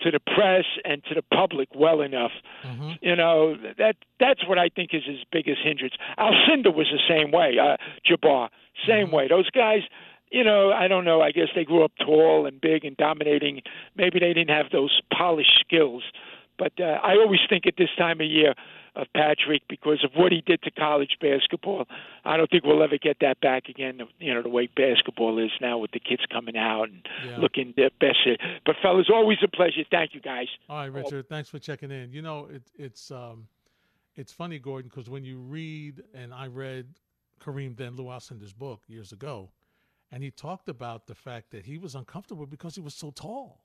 to 0.00 0.10
the 0.10 0.20
press 0.20 0.64
and 0.84 1.02
to 1.04 1.14
the 1.14 1.22
public 1.22 1.68
well 1.74 2.00
enough. 2.02 2.32
You 3.00 3.16
know 3.16 3.56
that 3.78 3.96
that's 4.20 4.46
what 4.46 4.58
I 4.58 4.68
think 4.68 4.90
is 4.92 5.04
his 5.04 5.18
biggest 5.32 5.60
hindrance. 5.62 5.94
Alcindor 6.18 6.74
was 6.74 6.88
the 6.92 7.00
same 7.08 7.30
way. 7.32 7.56
Uh, 7.58 7.76
Jabbar, 8.08 8.48
same 8.86 9.10
way. 9.10 9.28
Those 9.28 9.48
guys, 9.50 9.80
you 10.30 10.44
know, 10.44 10.72
I 10.72 10.88
don't 10.88 11.04
know. 11.04 11.20
I 11.22 11.30
guess 11.32 11.48
they 11.54 11.64
grew 11.64 11.84
up 11.84 11.92
tall 12.04 12.46
and 12.46 12.60
big 12.60 12.84
and 12.84 12.96
dominating. 12.96 13.62
Maybe 13.96 14.18
they 14.18 14.32
didn't 14.32 14.50
have 14.50 14.66
those 14.70 15.00
polished 15.16 15.58
skills. 15.60 16.02
But 16.58 16.72
uh, 16.80 16.98
I 17.02 17.12
always 17.16 17.40
think 17.48 17.66
at 17.66 17.74
this 17.76 17.90
time 17.96 18.20
of 18.20 18.26
year 18.26 18.54
of 18.96 19.06
Patrick 19.14 19.62
because 19.68 20.02
of 20.02 20.10
what 20.14 20.32
he 20.32 20.40
did 20.40 20.62
to 20.62 20.70
college 20.70 21.16
basketball. 21.20 21.84
I 22.24 22.36
don't 22.36 22.50
think 22.50 22.64
we'll 22.64 22.82
ever 22.82 22.98
get 22.98 23.18
that 23.20 23.40
back 23.40 23.68
again. 23.68 24.00
You 24.18 24.34
know 24.34 24.42
the 24.42 24.48
way 24.48 24.68
basketball 24.74 25.38
is 25.38 25.50
now 25.60 25.78
with 25.78 25.90
the 25.92 26.00
kids 26.00 26.22
coming 26.32 26.56
out 26.56 26.84
and 26.88 27.06
Yeah. 27.24 27.36
looking 27.38 27.74
their 27.76 27.90
best. 28.00 28.16
But 28.64 28.76
fellas, 28.82 29.08
always 29.12 29.38
a 29.44 29.48
pleasure. 29.48 29.84
Thank 29.90 30.14
you 30.14 30.20
guys. 30.20 30.48
All 30.68 30.78
right, 30.78 30.92
Richard. 30.92 31.28
Thanks 31.28 31.48
for 31.50 31.58
checking 31.58 31.90
in. 31.90 32.12
You 32.12 32.22
know, 32.22 32.46
it, 32.46 32.62
it's 32.76 33.10
um, 33.10 33.46
it's 34.16 34.32
funny, 34.32 34.58
Gordon, 34.58 34.88
because 34.92 35.10
when 35.10 35.24
you 35.24 35.38
read, 35.38 36.02
and 36.14 36.32
I 36.32 36.46
read 36.46 36.86
Kareem 37.40 37.76
then 37.76 37.96
Lou 37.96 38.08
Alcindor's 38.10 38.54
book 38.54 38.80
years 38.88 39.12
ago, 39.12 39.50
and 40.10 40.22
he 40.22 40.30
talked 40.30 40.68
about 40.70 41.06
the 41.06 41.14
fact 41.14 41.50
that 41.50 41.66
he 41.66 41.76
was 41.76 41.94
uncomfortable 41.94 42.46
because 42.46 42.74
he 42.74 42.80
was 42.80 42.94
so 42.94 43.10
tall. 43.10 43.60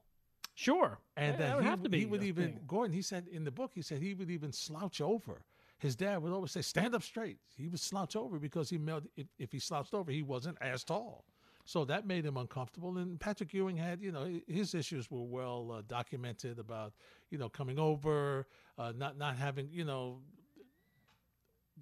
Sure, 0.62 1.00
And 1.18 1.40
Yeah, 1.40 1.56
that 1.56 1.92
he, 1.92 2.02
he 2.02 2.06
would 2.06 2.22
even 2.22 2.52
thing. 2.52 2.60
Gordon. 2.68 2.94
He 2.94 3.02
said 3.02 3.28
in 3.32 3.44
the 3.44 3.50
book, 3.50 3.72
he 3.74 3.82
said 3.82 4.00
he 4.00 4.14
would 4.14 4.30
even 4.30 4.52
slouch 4.52 5.02
over. 5.02 5.42
His 5.80 5.96
dad 5.96 6.22
would 6.22 6.32
always 6.32 6.52
say, 6.52 6.62
"Stand 6.62 6.94
up 6.94 7.02
straight." 7.02 7.40
He 7.58 7.68
would 7.68 7.80
slouch 7.80 8.16
over 8.16 8.38
because 8.38 8.70
he 8.70 8.78
melt. 8.78 9.06
If, 9.16 9.26
if 9.40 9.52
he 9.52 9.58
slouched 9.58 9.96
over, 9.96 10.12
he 10.12 10.22
wasn't 10.22 10.60
as 10.62 10.84
tall. 10.84 11.26
So 11.66 11.84
that 11.86 12.06
made 12.06 12.28
him 12.28 12.38
uncomfortable. 12.38 13.00
And 13.00 13.20
Patrick 13.20 13.52
Ewing 13.56 13.76
had, 13.76 14.04
you 14.04 14.12
know, 14.12 14.30
his 14.48 14.76
issues 14.76 15.10
were 15.10 15.24
well 15.24 15.72
uh, 15.72 15.82
documented 15.88 16.60
about, 16.60 16.94
you 17.32 17.40
know, 17.40 17.50
coming 17.50 17.80
over, 17.80 18.46
uh, 18.78 18.94
not 18.96 19.18
not 19.18 19.38
having, 19.38 19.68
you 19.72 19.84
know, 19.84 20.20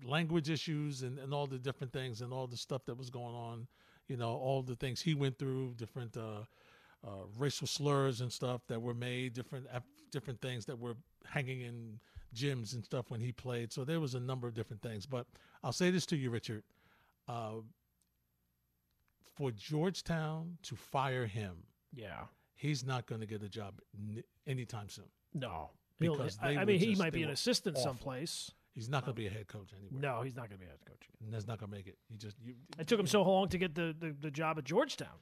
language 0.05 0.49
issues 0.49 1.03
and, 1.03 1.19
and 1.19 1.33
all 1.33 1.47
the 1.47 1.59
different 1.59 1.91
things 1.91 2.21
and 2.21 2.31
all 2.31 2.47
the 2.47 2.55
stuff 2.55 2.85
that 2.85 2.97
was 2.97 3.09
going 3.09 3.35
on, 3.35 3.67
you 4.07 4.15
know, 4.15 4.35
all 4.37 4.61
the 4.61 4.77
things 4.77 5.01
he 5.01 5.15
went 5.15 5.37
through, 5.37 5.73
different 5.75 6.15
uh, 6.15 6.43
uh, 7.05 7.09
racial 7.37 7.67
slurs 7.67 8.21
and 8.21 8.31
stuff 8.31 8.61
that 8.67 8.81
were 8.81 8.93
made, 8.93 9.33
different 9.33 9.67
different 10.11 10.41
things 10.41 10.65
that 10.65 10.77
were 10.77 10.95
hanging 11.25 11.61
in 11.61 11.99
gyms 12.35 12.73
and 12.73 12.83
stuff 12.83 13.09
when 13.09 13.21
he 13.21 13.31
played. 13.31 13.71
So 13.71 13.83
there 13.85 13.99
was 13.99 14.15
a 14.15 14.19
number 14.19 14.47
of 14.47 14.53
different 14.53 14.81
things. 14.81 15.05
But 15.05 15.27
I'll 15.63 15.71
say 15.71 15.91
this 15.91 16.05
to 16.07 16.15
you, 16.17 16.29
Richard. 16.31 16.63
Uh, 17.27 17.61
for 19.35 19.51
Georgetown 19.51 20.57
to 20.63 20.75
fire 20.75 21.25
him, 21.25 21.63
Yeah. 21.93 22.25
he's 22.55 22.83
not 22.85 23.05
going 23.05 23.21
to 23.21 23.27
get 23.27 23.41
a 23.43 23.49
job 23.49 23.79
n- 23.97 24.23
anytime 24.47 24.89
soon. 24.89 25.09
No. 25.33 25.69
Because 25.99 26.37
I- 26.41 26.57
I 26.57 26.65
mean, 26.65 26.79
he 26.79 26.95
might 26.95 27.13
be 27.13 27.23
an 27.23 27.29
assistant 27.29 27.75
awful. 27.77 27.83
someplace. 27.91 28.51
He's 28.73 28.89
not 28.89 29.03
going 29.05 29.15
to 29.15 29.19
be 29.21 29.27
a 29.27 29.29
head 29.29 29.47
coach 29.47 29.73
anywhere. 29.73 29.99
No, 29.99 30.21
he's 30.21 30.35
not 30.35 30.49
going 30.49 30.59
to 30.59 30.65
be 30.65 30.67
a 30.67 30.69
head 30.69 30.85
coach. 30.85 31.07
And 31.21 31.33
that's 31.33 31.47
not 31.47 31.59
going 31.59 31.69
to 31.71 31.75
make 31.77 31.87
it. 31.87 31.97
He 32.09 32.17
just 32.17 32.37
you, 32.41 32.55
It 32.77 32.87
took 32.87 32.99
him 32.99 33.07
so 33.07 33.23
long 33.23 33.49
to 33.49 33.57
get 33.57 33.75
the, 33.75 33.95
the, 33.97 34.11
the 34.11 34.31
job 34.31 34.57
at 34.57 34.63
Georgetown. 34.63 35.17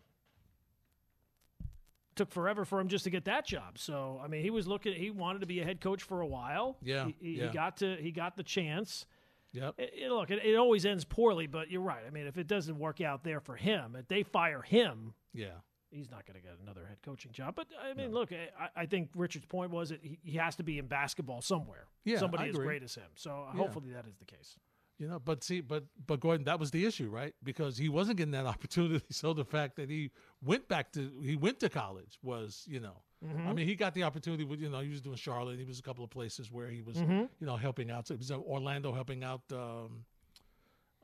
Took 2.17 2.31
forever 2.31 2.65
for 2.65 2.79
him 2.79 2.87
just 2.89 3.03
to 3.05 3.09
get 3.09 3.25
that 3.25 3.45
job. 3.45 3.77
So 3.77 4.19
I 4.23 4.27
mean, 4.27 4.41
he 4.41 4.49
was 4.49 4.67
looking. 4.67 4.93
He 4.93 5.09
wanted 5.11 5.39
to 5.39 5.45
be 5.47 5.59
a 5.61 5.63
head 5.63 5.79
coach 5.79 6.03
for 6.03 6.21
a 6.21 6.27
while. 6.27 6.77
Yeah, 6.83 7.05
he, 7.05 7.15
he, 7.19 7.31
yeah. 7.39 7.47
he 7.47 7.53
got 7.53 7.77
to 7.77 7.95
he 7.95 8.11
got 8.11 8.35
the 8.35 8.43
chance. 8.43 9.05
Yep. 9.53 9.75
It, 9.77 9.93
it- 9.95 10.11
look, 10.11 10.29
it, 10.29 10.43
it 10.45 10.55
always 10.55 10.85
ends 10.85 11.05
poorly, 11.05 11.47
but 11.47 11.71
you're 11.71 11.81
right. 11.81 12.03
I 12.05 12.09
mean, 12.11 12.27
if 12.27 12.37
it 12.37 12.47
doesn't 12.47 12.77
work 12.77 12.99
out 13.01 13.23
there 13.23 13.39
for 13.39 13.55
him, 13.55 13.95
if 13.97 14.07
they 14.07 14.21
fire 14.23 14.61
him, 14.61 15.13
Yeah. 15.33 15.47
he's 15.89 16.11
not 16.11 16.25
going 16.27 16.39
to 16.39 16.45
get 16.45 16.57
another 16.61 16.85
head 16.85 16.97
coaching 17.03 17.31
job. 17.31 17.55
But 17.55 17.67
I 17.81 17.93
mean, 17.93 18.11
look, 18.11 18.31
I, 18.33 18.69
I 18.75 18.85
think 18.85 19.09
Richard's 19.15 19.45
point 19.45 19.71
was 19.71 19.89
that 19.89 19.99
he, 20.03 20.19
he 20.21 20.37
has 20.37 20.57
to 20.57 20.63
be 20.63 20.77
in 20.79 20.87
basketball 20.87 21.41
somewhere. 21.41 21.87
Yeah, 22.03 22.19
somebody 22.19 22.49
as 22.49 22.55
great 22.57 22.83
as 22.83 22.93
him. 22.95 23.07
So 23.15 23.45
Yeah. 23.53 23.57
hopefully 23.59 23.89
that 23.93 24.05
is 24.05 24.17
the 24.17 24.25
case. 24.25 24.57
You 24.99 25.07
know, 25.07 25.19
but 25.19 25.43
see, 25.43 25.61
but 25.61 25.83
but 26.07 26.19
Gordon, 26.19 26.45
that 26.45 26.59
was 26.59 26.71
the 26.71 26.83
issue, 26.85 27.09
right? 27.09 27.33
Because 27.43 27.77
he 27.77 27.87
wasn't 27.87 28.17
getting 28.17 28.31
that 28.31 28.45
opportunity. 28.55 29.05
So 29.11 29.33
the 29.33 29.45
fact 29.45 29.75
that 29.75 29.89
he 29.89 30.09
went 30.43 30.67
back 30.67 30.91
to 30.93 31.11
he 31.23 31.35
went 31.35 31.59
to 31.59 31.69
college 31.69 32.17
was, 32.23 32.65
you 32.67 32.79
know, 32.79 33.01
I 33.23 33.25
Mhm. 33.27 33.55
mean, 33.55 33.67
he 33.67 33.75
got 33.75 33.93
the 33.93 34.03
opportunity. 34.03 34.43
With 34.43 34.59
you 34.59 34.69
know, 34.69 34.79
he 34.79 34.89
was 34.89 35.01
doing 35.01 35.15
Charlotte. 35.17 35.59
He 35.59 35.65
was 35.65 35.77
a 35.79 35.83
couple 35.83 36.03
of 36.03 36.09
places 36.09 36.51
where 36.51 36.69
he 36.69 36.81
was, 36.81 36.97
Mhm. 36.97 37.29
you 37.39 37.45
know, 37.45 37.57
helping 37.57 37.91
out. 37.91 38.07
So 38.07 38.15
it 38.15 38.19
was 38.19 38.31
Orlando 38.31 38.91
helping 38.91 39.23
out. 39.23 39.41
Um, 39.51 40.05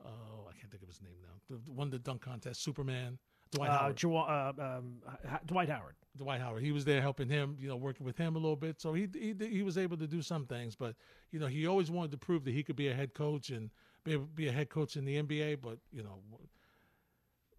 oh, 0.04 0.46
I 0.48 0.52
can't 0.58 0.70
think 0.70 0.82
of 0.82 0.88
his 0.88 1.00
name 1.02 1.16
now. 1.22 1.28
The, 1.56 1.62
the 1.64 1.72
one 1.72 1.90
that 1.90 2.02
dunk 2.02 2.22
contest, 2.22 2.62
Superman, 2.62 3.18
Dwight 3.52 3.70
Uh, 3.70 3.78
Howard. 3.78 3.96
Jwa- 3.96 4.58
uh, 4.58 4.78
um, 4.78 5.02
Ha- 5.28 5.40
Dwight 5.46 5.68
Howard. 5.68 5.94
Dwight 6.16 6.40
Howard. 6.40 6.62
He 6.62 6.72
was 6.72 6.84
there 6.84 7.00
helping 7.00 7.28
him, 7.28 7.56
you 7.60 7.68
know, 7.68 7.76
working 7.76 8.06
with 8.06 8.16
him 8.18 8.36
a 8.36 8.38
little 8.38 8.56
bit. 8.56 8.80
So 8.80 8.92
he 8.94 9.08
he 9.12 9.34
he 9.34 9.62
was 9.62 9.76
able 9.78 9.96
to 9.98 10.06
do 10.06 10.22
some 10.22 10.46
things, 10.46 10.76
but 10.76 10.94
you 11.32 11.38
know, 11.40 11.46
he 11.46 11.66
always 11.66 11.90
wanted 11.90 12.10
to 12.12 12.18
prove 12.18 12.44
that 12.44 12.52
he 12.52 12.62
could 12.62 12.76
be 12.76 12.88
a 12.88 12.94
head 12.94 13.14
coach 13.14 13.50
and 13.50 13.70
be 14.04 14.16
be 14.16 14.48
a 14.48 14.52
head 14.52 14.68
coach 14.68 14.96
in 14.96 15.04
the 15.04 15.22
NBA. 15.22 15.60
But 15.62 15.78
you 15.92 16.02
know, 16.02 16.18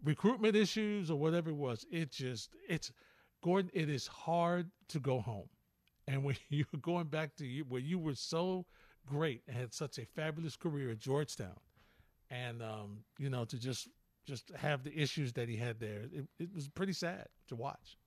recruitment 0.04 0.56
issues 0.56 1.10
or 1.10 1.18
whatever 1.18 1.50
it 1.50 1.56
was, 1.56 1.86
it 1.92 2.12
just 2.12 2.52
it's 2.68 2.92
Gordon. 3.44 3.72
It 3.74 3.90
is 3.90 4.08
hard 4.08 4.70
to 4.90 5.00
go 5.00 5.20
home, 5.20 5.50
and 6.08 6.24
when 6.24 6.36
you're 6.50 6.66
going 6.82 7.08
back 7.08 7.36
to 7.38 7.46
you 7.46 7.66
where 7.68 7.82
you 7.82 8.00
were 8.00 8.16
so 8.16 8.66
great 9.06 9.44
and 9.48 9.56
had 9.56 9.74
such 9.74 9.98
a 9.98 10.06
fabulous 10.06 10.56
career 10.56 10.92
at 10.92 11.00
Georgetown, 11.00 11.60
and 12.30 12.62
um, 12.62 13.00
you 13.18 13.30
know, 13.30 13.46
to 13.46 13.58
just 13.58 13.90
just 14.26 14.50
have 14.56 14.84
the 14.84 14.98
issues 14.98 15.34
that 15.34 15.48
he 15.48 15.56
had 15.56 15.80
there, 15.80 16.02
it, 16.12 16.26
it 16.40 16.50
was 16.54 16.68
pretty 16.68 16.94
sad 16.94 17.28
to 17.48 17.56
watch. 17.56 17.98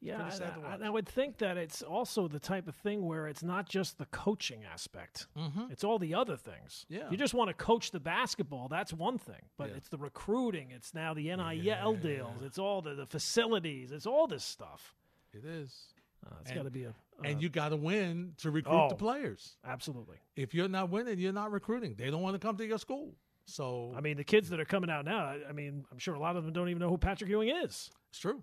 Yeah, 0.00 0.22
I, 0.66 0.74
and 0.74 0.84
I 0.84 0.90
would 0.90 1.08
think 1.08 1.38
that 1.38 1.56
it's 1.56 1.80
also 1.80 2.28
the 2.28 2.38
type 2.38 2.68
of 2.68 2.74
thing 2.74 3.06
where 3.06 3.26
it's 3.26 3.42
not 3.42 3.66
just 3.68 3.96
the 3.96 4.04
coaching 4.06 4.62
aspect; 4.70 5.26
Mhm. 5.36 5.70
it's 5.70 5.82
all 5.82 5.98
the 5.98 6.14
other 6.14 6.36
things. 6.36 6.84
Yeah. 6.90 7.08
You 7.10 7.16
just 7.16 7.32
want 7.32 7.48
to 7.48 7.54
coach 7.54 7.90
the 7.90 8.00
basketball, 8.00 8.68
that's 8.68 8.92
one 8.92 9.16
thing. 9.16 9.40
But 9.56 9.70
it's 9.70 9.88
the 9.88 9.96
recruiting. 9.96 10.72
It's 10.72 10.92
now 10.92 11.14
the 11.14 11.34
NIL 11.34 11.94
deals. 11.94 12.42
It's 12.42 12.58
all 12.58 12.82
the, 12.82 12.94
the 12.94 13.06
facilities. 13.06 13.92
It's 13.92 14.06
all 14.06 14.26
this 14.26 14.44
stuff. 14.44 14.94
It 15.32 15.44
is. 15.46 15.94
Uh, 16.26 16.34
it's 16.42 16.50
And- 16.50 16.58
got 16.58 16.64
to 16.64 16.70
be 16.70 16.84
a. 16.84 16.94
and 17.22 17.40
you 17.42 17.48
got 17.48 17.70
to 17.70 17.76
win 17.76 18.34
to 18.38 18.50
recruit 18.50 18.74
Oh, 18.74 18.88
the 18.90 18.94
players. 18.96 19.56
Absolutely. 19.64 20.16
If 20.36 20.52
you're 20.54 20.68
not 20.68 20.90
winning, 20.90 21.18
you're 21.18 21.32
not 21.32 21.50
recruiting. 21.50 21.94
They 21.96 22.10
don't 22.10 22.22
want 22.22 22.34
to 22.34 22.38
come 22.46 22.56
to 22.58 22.66
your 22.66 22.78
school. 22.78 23.14
So 23.46 23.92
I 23.96 24.00
mean, 24.00 24.16
the 24.18 24.24
kids 24.24 24.48
that 24.50 24.60
are 24.60 24.64
coming 24.66 24.90
out 24.90 25.04
now. 25.04 25.34
I 25.48 25.52
mean, 25.52 25.84
I'm 25.92 25.98
sure 25.98 26.14
a 26.14 26.18
lot 26.18 26.36
of 26.36 26.44
them 26.44 26.52
don't 26.52 26.68
even 26.68 26.80
know 26.80 26.88
who 26.90 26.98
Patrick 26.98 27.28
Ewing 27.30 27.48
is. 27.50 27.90
It's 28.10 28.18
true. 28.18 28.42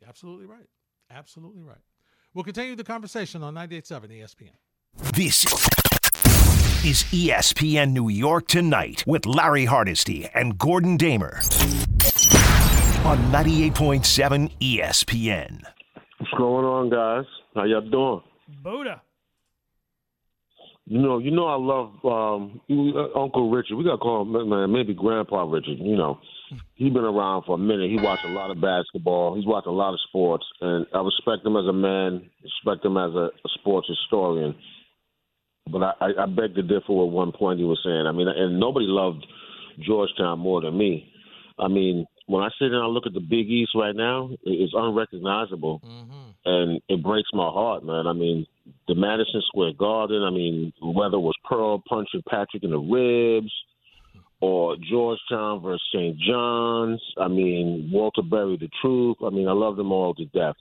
You're 0.00 0.08
absolutely 0.08 0.46
right. 0.46 0.66
Absolutely 1.10 1.62
right. 1.62 1.78
We'll 2.34 2.44
continue 2.44 2.76
the 2.76 2.84
conversation 2.84 3.42
on 3.42 3.54
98.7 3.54 4.10
ESPN. 4.10 4.50
This 5.14 5.44
is 6.84 7.04
ESPN 7.04 7.92
New 7.92 8.08
York 8.08 8.46
Tonight 8.46 9.04
with 9.06 9.26
Larry 9.26 9.64
Hardesty 9.64 10.28
and 10.34 10.58
Gordon 10.58 10.96
Damer 10.96 11.40
on 13.04 13.18
98.7 13.32 14.50
ESPN. 14.60 15.62
What's 16.18 16.32
going 16.36 16.64
on, 16.64 16.90
guys? 16.90 17.24
How 17.54 17.64
y'all 17.64 17.80
doing? 17.80 18.22
Buddha. 18.62 19.02
You 20.86 21.00
know, 21.00 21.18
you 21.18 21.30
know, 21.30 21.46
I 21.46 21.56
love 21.56 21.90
um, 22.04 22.60
uh, 22.70 23.18
Uncle 23.20 23.50
Richard. 23.50 23.76
We 23.76 23.84
gotta 23.84 23.98
call 23.98 24.22
him 24.22 24.48
man, 24.48 24.72
maybe 24.72 24.94
Grandpa 24.94 25.42
Richard. 25.44 25.78
You 25.78 25.96
know, 25.96 26.18
he's 26.74 26.92
been 26.92 27.04
around 27.04 27.44
for 27.44 27.54
a 27.54 27.58
minute. 27.58 27.90
He 27.90 27.98
watched 27.98 28.24
a 28.24 28.28
lot 28.28 28.50
of 28.50 28.60
basketball. 28.60 29.34
He's 29.34 29.46
watched 29.46 29.66
a 29.66 29.72
lot 29.72 29.92
of 29.92 30.00
sports, 30.08 30.44
and 30.60 30.86
I 30.94 31.00
respect 31.00 31.44
him 31.44 31.56
as 31.56 31.66
a 31.66 31.72
man. 31.72 32.28
Respect 32.42 32.84
him 32.84 32.96
as 32.96 33.12
a, 33.14 33.30
a 33.44 33.48
sports 33.58 33.88
historian. 33.88 34.54
But 35.70 35.82
I, 35.82 35.92
I, 36.00 36.22
I 36.22 36.26
beg 36.26 36.54
to 36.54 36.62
differ 36.62 36.92
with 36.92 37.12
one 37.12 37.32
point 37.32 37.58
he 37.58 37.64
was 37.64 37.80
saying. 37.84 38.06
I 38.06 38.12
mean, 38.12 38.28
and 38.28 38.60
nobody 38.60 38.86
loved 38.86 39.26
Georgetown 39.84 40.38
more 40.38 40.60
than 40.60 40.78
me. 40.78 41.12
I 41.58 41.68
mean, 41.68 42.06
when 42.26 42.42
I 42.42 42.48
sit 42.58 42.72
and 42.72 42.82
I 42.82 42.86
look 42.86 43.06
at 43.06 43.14
the 43.14 43.20
Big 43.20 43.50
East 43.50 43.72
right 43.74 43.94
now, 43.94 44.30
it's 44.44 44.72
unrecognizable, 44.74 45.80
mhm 45.84 46.26
and 46.46 46.80
it 46.88 47.02
breaks 47.02 47.28
my 47.32 47.48
heart, 47.48 47.84
man. 47.84 48.06
I 48.06 48.12
mean, 48.12 48.46
the 48.86 48.94
Madison 48.94 49.42
Square 49.48 49.72
Garden. 49.78 50.22
I 50.22 50.30
mean, 50.30 50.72
whether 50.80 51.16
it 51.16 51.20
was 51.20 51.34
Pearl 51.44 51.82
punching 51.88 52.22
Patrick 52.28 52.62
in 52.62 52.70
the 52.70 52.78
ribs, 52.78 53.52
or 54.40 54.76
Georgetown 54.76 55.62
versus 55.62 55.82
St. 55.92 56.18
John's. 56.18 57.02
I 57.18 57.28
mean, 57.28 57.90
Walter 57.92 58.22
Berry, 58.22 58.56
the 58.58 58.68
truth. 58.82 59.16
I 59.24 59.30
mean, 59.30 59.48
I 59.48 59.52
love 59.52 59.76
them 59.76 59.92
all 59.92 60.14
to 60.14 60.24
death. 60.26 60.56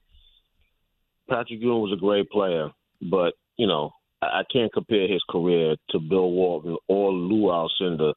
Patrick 1.29 1.59
Ewing 1.59 1.81
was 1.81 1.93
a 1.93 1.99
great 1.99 2.29
player, 2.29 2.69
but 3.01 3.33
you 3.57 3.67
know, 3.67 3.91
I, 4.21 4.25
I 4.25 4.41
can't 4.51 4.71
compare 4.71 5.07
his 5.07 5.23
career 5.29 5.75
to 5.89 5.99
Bill 5.99 6.31
Walton 6.31 6.77
or 6.87 7.11
Lou 7.11 7.49
Alcindor. 7.49 8.13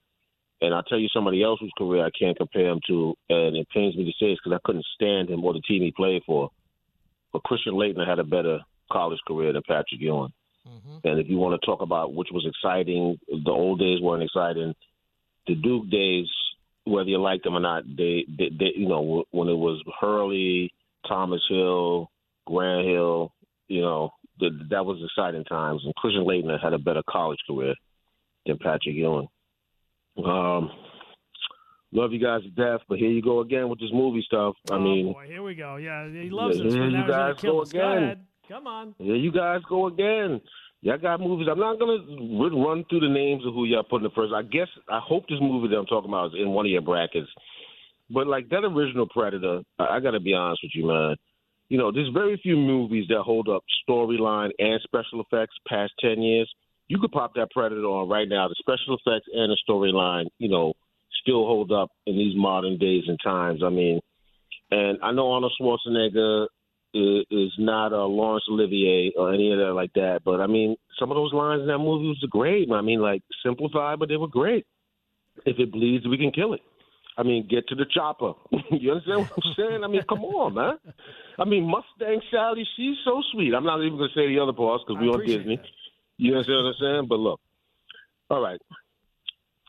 And 0.60 0.74
I'll 0.74 0.82
tell 0.82 0.98
you 0.98 1.08
somebody 1.14 1.42
else 1.42 1.60
whose 1.60 1.72
career 1.78 2.04
I 2.04 2.10
can't 2.18 2.36
compare 2.36 2.68
him 2.68 2.80
to, 2.88 3.14
and 3.30 3.56
it 3.56 3.68
pains 3.72 3.96
me 3.96 4.04
to 4.04 4.12
say 4.18 4.32
this 4.32 4.38
because 4.42 4.56
I 4.56 4.66
couldn't 4.66 4.84
stand 4.94 5.30
him 5.30 5.44
or 5.44 5.52
the 5.52 5.60
team 5.60 5.82
he 5.82 5.92
played 5.92 6.22
for. 6.26 6.50
But 7.32 7.44
Christian 7.44 7.74
Laettner 7.74 8.08
had 8.08 8.18
a 8.18 8.24
better 8.24 8.58
college 8.90 9.20
career 9.26 9.52
than 9.52 9.62
Patrick 9.68 10.00
Ewing. 10.00 10.32
Mm-hmm. 10.66 11.06
And 11.06 11.20
if 11.20 11.28
you 11.28 11.36
want 11.36 11.60
to 11.60 11.66
talk 11.66 11.80
about 11.80 12.14
which 12.14 12.28
was 12.32 12.46
exciting, 12.46 13.18
the 13.28 13.50
old 13.50 13.78
days 13.78 14.00
weren't 14.00 14.24
exciting. 14.24 14.74
The 15.48 15.54
Duke 15.54 15.90
days, 15.90 16.26
whether 16.84 17.08
you 17.08 17.18
like 17.18 17.42
them 17.42 17.56
or 17.56 17.60
not, 17.60 17.84
they, 17.84 18.24
they, 18.28 18.50
they 18.50 18.72
you 18.76 18.88
know, 18.88 19.24
when 19.30 19.48
it 19.48 19.56
was 19.56 19.82
Hurley, 20.00 20.72
Thomas 21.06 21.42
Hill, 21.48 22.10
Grant 22.46 22.86
Hill, 22.86 23.32
you 23.68 23.80
know, 23.80 24.10
th- 24.40 24.52
that 24.70 24.84
was 24.84 25.02
exciting 25.04 25.44
times. 25.44 25.82
And 25.84 25.94
Christian 25.96 26.24
Laettner 26.24 26.62
had 26.62 26.72
a 26.72 26.78
better 26.78 27.02
college 27.08 27.38
career 27.46 27.74
than 28.46 28.58
Patrick 28.58 28.94
Ewing. 28.94 29.28
Um, 30.24 30.70
love 31.92 32.12
you 32.12 32.18
guys 32.18 32.42
to 32.42 32.50
death, 32.50 32.80
but 32.88 32.98
here 32.98 33.10
you 33.10 33.22
go 33.22 33.40
again 33.40 33.68
with 33.68 33.78
this 33.78 33.92
movie 33.92 34.24
stuff. 34.26 34.54
I 34.70 34.74
oh 34.74 34.80
mean, 34.80 35.12
boy, 35.12 35.26
here 35.26 35.42
we 35.42 35.54
go. 35.54 35.76
Yeah, 35.76 36.08
he 36.08 36.30
loves 36.30 36.60
us. 36.60 36.72
here 36.72 36.84
you 36.84 36.90
now 36.90 37.02
he's 37.02 37.10
gonna 37.10 37.34
guys. 37.34 37.42
Go 37.42 37.62
again. 37.62 38.26
Come 38.48 38.66
on. 38.66 38.94
Here 38.98 39.16
you 39.16 39.30
guys 39.30 39.60
go 39.68 39.86
again. 39.86 40.40
Y'all 40.80 40.98
got 40.98 41.20
movies. 41.20 41.48
I'm 41.50 41.58
not 41.58 41.78
gonna 41.78 41.98
run 42.64 42.84
through 42.88 43.00
the 43.00 43.08
names 43.08 43.44
of 43.44 43.54
who 43.54 43.64
y'all 43.64 43.82
put 43.82 43.98
in 43.98 44.04
the 44.04 44.10
first. 44.10 44.32
I 44.32 44.42
guess 44.42 44.68
I 44.88 45.00
hope 45.02 45.24
this 45.28 45.40
movie 45.40 45.68
that 45.68 45.76
I'm 45.76 45.86
talking 45.86 46.08
about 46.08 46.28
is 46.28 46.40
in 46.40 46.50
one 46.50 46.66
of 46.66 46.70
your 46.70 46.82
brackets. 46.82 47.28
But 48.10 48.26
like 48.26 48.48
that 48.50 48.64
original 48.64 49.08
Predator, 49.08 49.62
I, 49.78 49.96
I 49.96 50.00
got 50.00 50.12
to 50.12 50.20
be 50.20 50.34
honest 50.34 50.62
with 50.62 50.72
you, 50.74 50.86
man. 50.86 51.16
You 51.68 51.78
know, 51.78 51.92
there's 51.92 52.10
very 52.14 52.38
few 52.42 52.56
movies 52.56 53.06
that 53.08 53.22
hold 53.22 53.48
up 53.48 53.64
storyline 53.88 54.50
and 54.58 54.80
special 54.84 55.20
effects 55.20 55.54
past 55.66 55.92
ten 56.00 56.22
years. 56.22 56.50
You 56.86 56.98
could 57.00 57.12
pop 57.12 57.34
that 57.34 57.50
Predator 57.50 57.84
on 57.84 58.08
right 58.08 58.28
now. 58.28 58.48
The 58.48 58.54
special 58.58 58.96
effects 58.96 59.26
and 59.34 59.50
the 59.50 59.58
storyline, 59.68 60.26
you 60.38 60.48
know, 60.48 60.74
still 61.22 61.44
hold 61.44 61.72
up 61.72 61.90
in 62.06 62.16
these 62.16 62.34
modern 62.36 62.78
days 62.78 63.02
and 63.08 63.18
times. 63.22 63.62
I 63.64 63.68
mean, 63.68 64.00
and 64.70 64.98
I 65.02 65.12
know 65.12 65.32
Arnold 65.32 65.52
Schwarzenegger 65.60 66.46
i- 66.94 67.24
is 67.30 67.52
not 67.58 67.92
a 67.92 68.04
Laurence 68.04 68.44
Olivier 68.50 69.12
or 69.16 69.32
any 69.32 69.52
of 69.52 69.58
that 69.58 69.72
like 69.74 69.92
that, 69.94 70.20
but 70.24 70.40
I 70.40 70.46
mean, 70.46 70.76
some 70.98 71.10
of 71.10 71.16
those 71.16 71.32
lines 71.32 71.62
in 71.62 71.68
that 71.68 71.78
movie 71.78 72.08
was 72.08 72.24
great. 72.30 72.70
I 72.70 72.80
mean, 72.80 73.00
like 73.00 73.22
simplified, 73.44 73.98
but 73.98 74.08
they 74.08 74.16
were 74.16 74.28
great. 74.28 74.66
If 75.46 75.58
it 75.58 75.70
bleeds, 75.72 76.06
we 76.06 76.18
can 76.18 76.32
kill 76.32 76.54
it. 76.54 76.60
I 77.16 77.24
mean, 77.24 77.46
get 77.50 77.66
to 77.68 77.74
the 77.74 77.86
chopper. 77.92 78.32
you 78.70 78.92
understand 78.92 79.20
what 79.20 79.32
I'm 79.36 79.54
saying? 79.56 79.80
I 79.84 79.88
mean, 79.88 80.02
come 80.08 80.24
on, 80.24 80.54
man. 80.54 80.78
I 81.38 81.44
mean, 81.44 81.64
Mustang 81.64 82.20
Sally, 82.30 82.64
she's 82.76 82.96
so 83.04 83.22
sweet. 83.32 83.54
I'm 83.54 83.64
not 83.64 83.80
even 83.84 83.98
going 83.98 84.10
to 84.12 84.14
say 84.14 84.28
the 84.28 84.40
other 84.40 84.52
parts 84.52 84.84
because 84.86 85.00
we're 85.00 85.12
on 85.14 85.26
Disney. 85.26 85.60
You 86.16 86.34
understand 86.34 86.64
what 86.64 86.74
I'm 86.74 86.80
saying? 86.80 87.06
But 87.08 87.18
look, 87.18 87.40
all 88.30 88.40
right. 88.40 88.60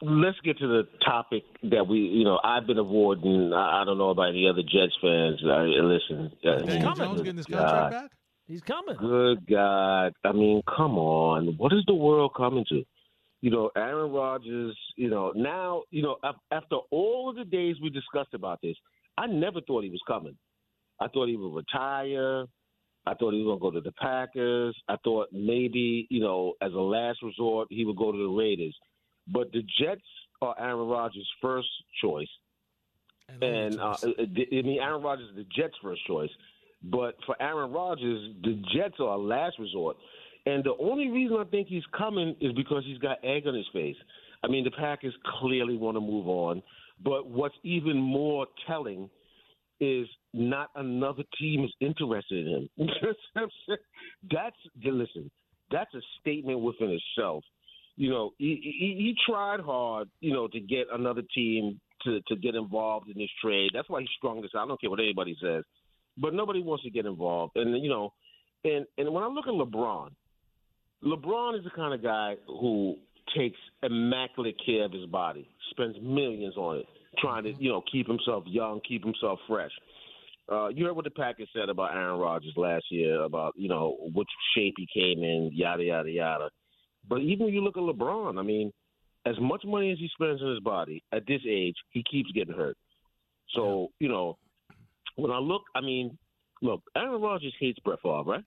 Let's 0.02 0.40
get 0.46 0.58
to 0.60 0.68
the 0.68 0.88
topic 1.06 1.44
that 1.64 1.88
we, 1.88 2.00
you 2.00 2.24
know, 2.24 2.40
I've 2.44 2.66
been 2.66 2.78
avoiding. 2.78 3.52
I, 3.54 3.82
I 3.82 3.86
don't 3.86 3.98
know 3.98 4.12
about 4.12 4.30
any 4.30 4.48
other 4.48 4.62
Jets 4.62 4.96
fans. 5.02 5.42
I, 5.46 5.64
listen, 5.64 6.32
uh, 6.46 6.60
coming. 6.60 6.96
Jones 6.96 7.22
getting 7.22 7.38
his 7.38 7.46
contract 7.46 7.74
God. 7.74 7.92
back? 7.92 8.12
He's 8.48 8.62
coming. 8.62 8.96
Good 8.98 9.46
God. 9.46 10.14
I 10.24 10.32
mean, 10.32 10.62
come 10.66 10.98
on. 10.98 11.56
What 11.58 11.74
is 11.74 11.84
the 11.86 11.94
world 11.94 12.32
coming 12.36 12.66
to? 12.70 12.84
You 13.42 13.52
know, 13.52 13.70
Aaron 13.76 14.12
Rodgers, 14.12 14.78
you 14.96 15.10
know, 15.10 15.32
now, 15.36 15.84
you 15.92 16.02
know, 16.02 16.18
after 16.52 16.78
all 16.92 17.30
of 17.30 17.36
the 17.36 17.46
days 17.46 17.76
we 17.82 17.90
discussed 17.90 18.34
about 18.34 18.60
this, 18.62 18.76
I 19.18 19.28
never 19.28 19.62
thought 19.62 19.84
he 19.84 19.90
was 19.90 20.02
coming. 20.08 20.36
I 21.00 21.08
thought 21.10 21.28
he 21.28 21.36
would 21.36 21.56
retire. 21.56 22.46
I 23.06 23.14
thought 23.14 23.34
he 23.34 23.42
was 23.42 23.60
going 23.60 23.60
to 23.60 23.62
go 23.62 23.72
to 23.72 23.82
the 23.82 23.94
Packers. 23.94 24.76
I 24.88 24.96
thought 25.04 25.28
maybe, 25.32 26.08
you 26.10 26.20
know, 26.20 26.54
as 26.62 26.74
a 26.74 26.80
last 26.80 27.20
resort, 27.22 27.68
he 27.70 27.86
would 27.86 27.98
go 27.98 28.12
to 28.12 28.18
the 28.18 28.30
Raiders. 28.30 28.76
But 29.32 29.52
the 29.52 29.64
Jets 29.80 30.02
are 30.42 30.56
Aaron 30.60 30.88
Rodgers' 30.88 31.30
first 31.42 31.70
choice. 32.02 32.28
And, 33.42 33.80
uh, 33.80 33.96
I 34.04 34.26
mean, 34.50 34.80
Aaron 34.82 35.04
Rodgers 35.04 35.30
is 35.30 35.36
the 35.36 35.46
Jets' 35.56 35.76
first 35.82 36.06
choice. 36.08 36.32
But 36.82 37.16
for 37.26 37.36
Aaron 37.42 37.72
Rodgers, 37.72 38.34
the 38.44 38.62
Jets 38.74 38.96
are 39.00 39.14
a 39.14 39.18
last 39.18 39.60
resort. 39.60 39.98
And 40.46 40.64
the 40.64 40.76
only 40.80 41.10
reason 41.10 41.38
I 41.38 41.44
think 41.44 41.68
he's 41.68 41.84
coming 41.96 42.36
is 42.40 42.54
because 42.54 42.84
he's 42.86 42.98
got 42.98 43.24
egg 43.24 43.46
on 43.46 43.54
his 43.54 43.68
face. 43.74 43.98
I 44.44 44.48
mean, 44.48 44.64
the 44.64 44.72
Packers 44.72 45.14
clearly 45.40 45.78
want 45.78 45.98
to 45.98 46.02
move 46.02 46.28
on. 46.28 46.64
But 47.04 47.28
what's 47.28 47.56
even 47.64 47.98
more 47.98 48.48
telling 48.68 49.10
is 49.80 50.08
not 50.34 50.70
another 50.76 51.24
team 51.40 51.64
is 51.64 51.72
interested 51.80 52.48
in 52.48 52.70
him. 52.78 52.88
that's 54.32 54.56
listen. 54.84 55.32
That's 55.72 55.94
a 55.94 56.02
statement 56.20 56.60
within 56.60 56.98
itself. 56.98 57.44
You 58.00 58.10
know, 58.10 58.32
he, 58.38 58.58
he, 58.64 58.96
he 58.98 59.16
tried 59.30 59.60
hard, 59.60 60.08
you 60.22 60.32
know, 60.32 60.48
to 60.48 60.60
get 60.62 60.88
another 60.90 61.22
team 61.36 61.82
to 62.06 62.22
to 62.30 62.38
get 62.38 62.56
involved 62.56 63.10
in 63.10 63.18
this 63.18 63.30
trade. 63.44 63.72
That's 63.74 63.90
why 63.90 64.00
he's 64.00 64.10
strong 64.18 64.42
this. 64.42 64.52
I 64.56 64.66
don't 64.66 64.80
care 64.80 64.90
what 64.90 65.02
anybody 65.02 65.36
says, 65.42 65.66
but 66.18 66.34
nobody 66.34 66.64
wants 66.64 66.86
to 66.86 66.90
get 66.90 67.06
involved. 67.06 67.58
And 67.58 67.84
you 67.84 67.90
know, 67.90 68.14
and 68.64 68.86
and 68.98 69.14
when 69.14 69.22
I 69.22 69.28
look 69.28 69.48
at 69.48 69.54
LeBron, 69.54 70.12
LeBron 71.04 71.58
is 71.58 71.66
the 71.66 71.72
kind 71.76 71.94
of 71.94 72.02
guy 72.02 72.36
who 72.48 72.96
takes 73.38 73.58
immaculate 73.84 74.56
care 74.66 74.86
of 74.86 74.94
his 74.94 75.06
body, 75.08 75.46
spends 75.72 75.98
millions 76.02 76.56
on 76.56 76.78
it, 76.78 76.86
trying 77.18 77.44
to 77.44 77.54
you 77.60 77.70
know 77.70 77.84
keep 77.92 78.08
himself 78.08 78.46
young, 78.48 78.80
keep 78.88 79.04
himself 79.04 79.40
fresh. 79.46 79.72
Uh, 80.50 80.70
you 80.70 80.86
heard 80.86 80.96
what 80.96 81.04
the 81.04 81.12
Packers 81.12 81.50
said 81.54 81.68
about 81.68 81.94
Aaron 81.94 82.18
Rodgers 82.18 82.54
last 82.56 82.86
year 82.92 83.24
about 83.24 83.56
you 83.58 83.68
know 83.68 83.98
which 84.14 84.30
shape 84.56 84.76
he 84.78 84.88
came 84.94 85.22
in, 85.22 85.52
yada 85.54 85.84
yada 85.84 86.10
yada. 86.10 86.50
But 87.10 87.22
even 87.22 87.46
when 87.48 87.54
you 87.54 87.62
look 87.62 87.76
at 87.78 87.84
LeBron, 87.84 88.40
I 88.40 88.44
mean, 88.44 88.72
as 89.26 89.36
much 89.42 89.64
money 89.66 89.92
as 89.92 89.98
he 90.00 90.08
spends 90.14 90.42
on 90.42 90.52
his 90.52 90.60
body 90.60 91.04
at 91.12 91.26
this 91.28 91.42
age, 91.48 91.76
he 91.90 92.04
keeps 92.10 92.32
getting 92.32 92.54
hurt. 92.56 92.78
So 93.56 93.90
you 94.00 94.08
know, 94.10 94.38
when 95.16 95.32
I 95.32 95.40
look, 95.40 95.64
I 95.76 95.82
mean, 95.82 96.18
look, 96.62 96.82
Aaron 96.96 97.22
Rodgers 97.22 97.54
hates 97.60 97.80
Brett 97.80 98.00
Favre, 98.02 98.24
right? 98.24 98.44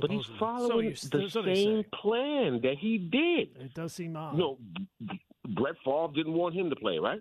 But 0.00 0.10
he's 0.10 0.24
following 0.38 0.94
So 0.94 1.08
the 1.08 1.22
you- 1.24 1.28
so 1.30 1.42
they 1.42 1.54
same 1.64 1.84
plan 1.94 2.60
that 2.62 2.76
he 2.78 2.98
did. 2.98 3.56
It 3.60 3.74
does 3.74 3.94
seem 3.94 4.16
odd. 4.16 4.34
You 4.34 4.38
know, 4.38 4.58
Brett 5.48 5.74
Favre 5.84 6.08
didn't 6.14 6.34
want 6.34 6.54
him 6.54 6.70
to 6.70 6.76
play, 6.76 6.98
right? 6.98 7.20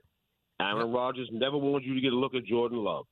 Aaron 0.60 0.92
Rodgers 0.92 1.30
never 1.32 1.58
wanted 1.58 1.86
you 1.88 1.94
to 1.96 2.02
get 2.02 2.14
a 2.14 2.16
look 2.16 2.36
at 2.36 2.44
Jordan 2.46 2.80
Love. 2.84 3.06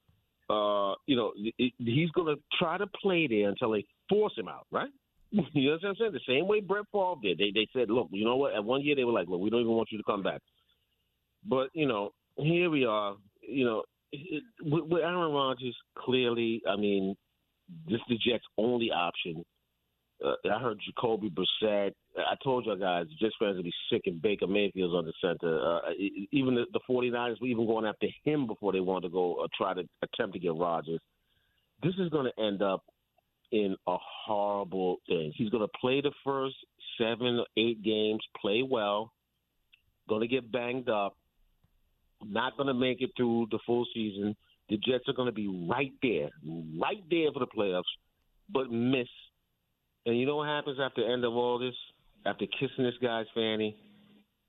Uh, 0.49 0.95
you 1.07 1.15
know, 1.15 1.31
it, 1.57 1.73
he's 1.79 2.09
going 2.11 2.35
to 2.35 2.41
try 2.59 2.77
to 2.77 2.85
play 3.01 3.27
there 3.27 3.49
until 3.49 3.71
they 3.71 3.85
force 4.09 4.33
him 4.37 4.47
out, 4.47 4.67
right? 4.71 4.89
You 5.53 5.69
know 5.69 5.77
what 5.81 5.89
I'm 5.89 5.95
saying? 5.95 6.11
The 6.13 6.19
same 6.27 6.47
way 6.47 6.61
Brett 6.61 6.85
Favre 6.91 7.15
did. 7.21 7.37
They 7.37 7.51
they 7.53 7.67
said, 7.73 7.89
look, 7.89 8.07
you 8.11 8.25
know 8.25 8.37
what? 8.37 8.53
At 8.53 8.63
one 8.63 8.81
year 8.81 8.95
they 8.95 9.03
were 9.03 9.11
like, 9.11 9.27
look, 9.27 9.41
we 9.41 9.49
don't 9.49 9.61
even 9.61 9.73
want 9.73 9.89
you 9.91 9.97
to 9.97 10.03
come 10.03 10.23
back. 10.23 10.41
But 11.47 11.69
you 11.73 11.87
know, 11.87 12.11
here 12.37 12.69
we 12.69 12.85
are. 12.85 13.15
You 13.41 13.65
know, 13.65 13.83
it, 14.11 14.43
with, 14.61 14.85
with 14.85 15.03
Aaron 15.03 15.33
Rodgers, 15.33 15.75
clearly, 15.97 16.61
I 16.69 16.75
mean, 16.75 17.15
this 17.87 17.95
is 17.95 18.01
the 18.09 18.17
Jets' 18.17 18.43
only 18.57 18.91
option. 18.91 19.43
Uh, 20.23 20.33
I 20.49 20.59
heard 20.59 20.79
Jacoby 20.85 21.29
Brissett. 21.29 21.91
I 22.17 22.35
told 22.43 22.65
you 22.65 22.77
guys, 22.77 23.05
Jets 23.19 23.35
fans 23.37 23.57
would 23.57 23.65
be 23.65 23.73
sick 23.91 24.03
and 24.05 24.21
Baker 24.21 24.47
Mayfield's 24.47 24.93
on 24.93 25.05
the 25.05 25.13
center. 25.21 25.59
Uh, 25.59 25.91
even 26.31 26.55
the, 26.55 26.65
the 26.71 26.79
49ers 26.89 27.41
were 27.41 27.47
even 27.47 27.67
going 27.67 27.85
after 27.85 28.07
him 28.23 28.47
before 28.47 28.71
they 28.71 28.79
wanted 28.79 29.07
to 29.07 29.13
go 29.13 29.35
uh, 29.43 29.47
try 29.55 29.73
to 29.73 29.83
attempt 30.01 30.33
to 30.33 30.39
get 30.39 30.55
Rodgers. 30.55 31.01
This 31.83 31.93
is 31.99 32.09
going 32.09 32.31
to 32.31 32.43
end 32.43 32.61
up 32.61 32.81
in 33.55 33.77
a 33.87 33.95
horrible 34.25 34.97
thing. 35.07 35.31
He's 35.33 35.49
going 35.49 35.63
to 35.63 35.79
play 35.79 36.01
the 36.01 36.11
first 36.25 36.55
seven 36.97 37.43
eight 37.55 37.81
games, 37.83 38.19
play 38.41 38.61
well, 38.69 39.13
going 40.09 40.21
to 40.21 40.27
get 40.27 40.51
banged 40.51 40.89
up, 40.89 41.15
not 42.23 42.57
going 42.57 42.67
to 42.67 42.73
make 42.73 43.01
it 43.01 43.11
through 43.15 43.47
the 43.51 43.59
full 43.65 43.85
season. 43.93 44.35
The 44.69 44.77
Jets 44.77 45.05
are 45.07 45.13
going 45.13 45.27
to 45.27 45.31
be 45.31 45.67
right 45.69 45.93
there, 46.01 46.29
right 46.79 47.03
there 47.09 47.31
for 47.31 47.39
the 47.39 47.47
playoffs, 47.47 47.83
but 48.51 48.71
miss. 48.71 49.07
And 50.05 50.19
you 50.19 50.25
know 50.25 50.37
what 50.37 50.49
happens 50.49 50.77
after 50.81 51.01
the 51.01 51.11
end 51.11 51.23
of 51.23 51.33
all 51.33 51.57
this? 51.57 51.75
After 52.25 52.45
kissing 52.47 52.83
this 52.83 52.95
guy's 53.01 53.27
fanny, 53.33 53.77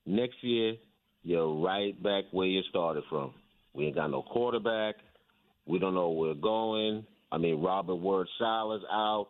next 0.04 0.42
year 0.42 0.74
you're 1.22 1.62
right 1.62 2.00
back 2.02 2.24
where 2.32 2.46
you 2.46 2.62
started 2.70 3.04
from. 3.08 3.34
We 3.72 3.86
ain't 3.86 3.94
got 3.94 4.10
no 4.10 4.22
quarterback. 4.22 4.96
We 5.66 5.78
don't 5.78 5.94
know 5.94 6.08
where 6.08 6.30
we're 6.30 6.40
going. 6.40 7.06
I 7.32 7.38
mean, 7.38 7.62
Robert 7.62 7.96
Word 7.96 8.28
Saleh's 8.38 8.82
out. 8.90 9.28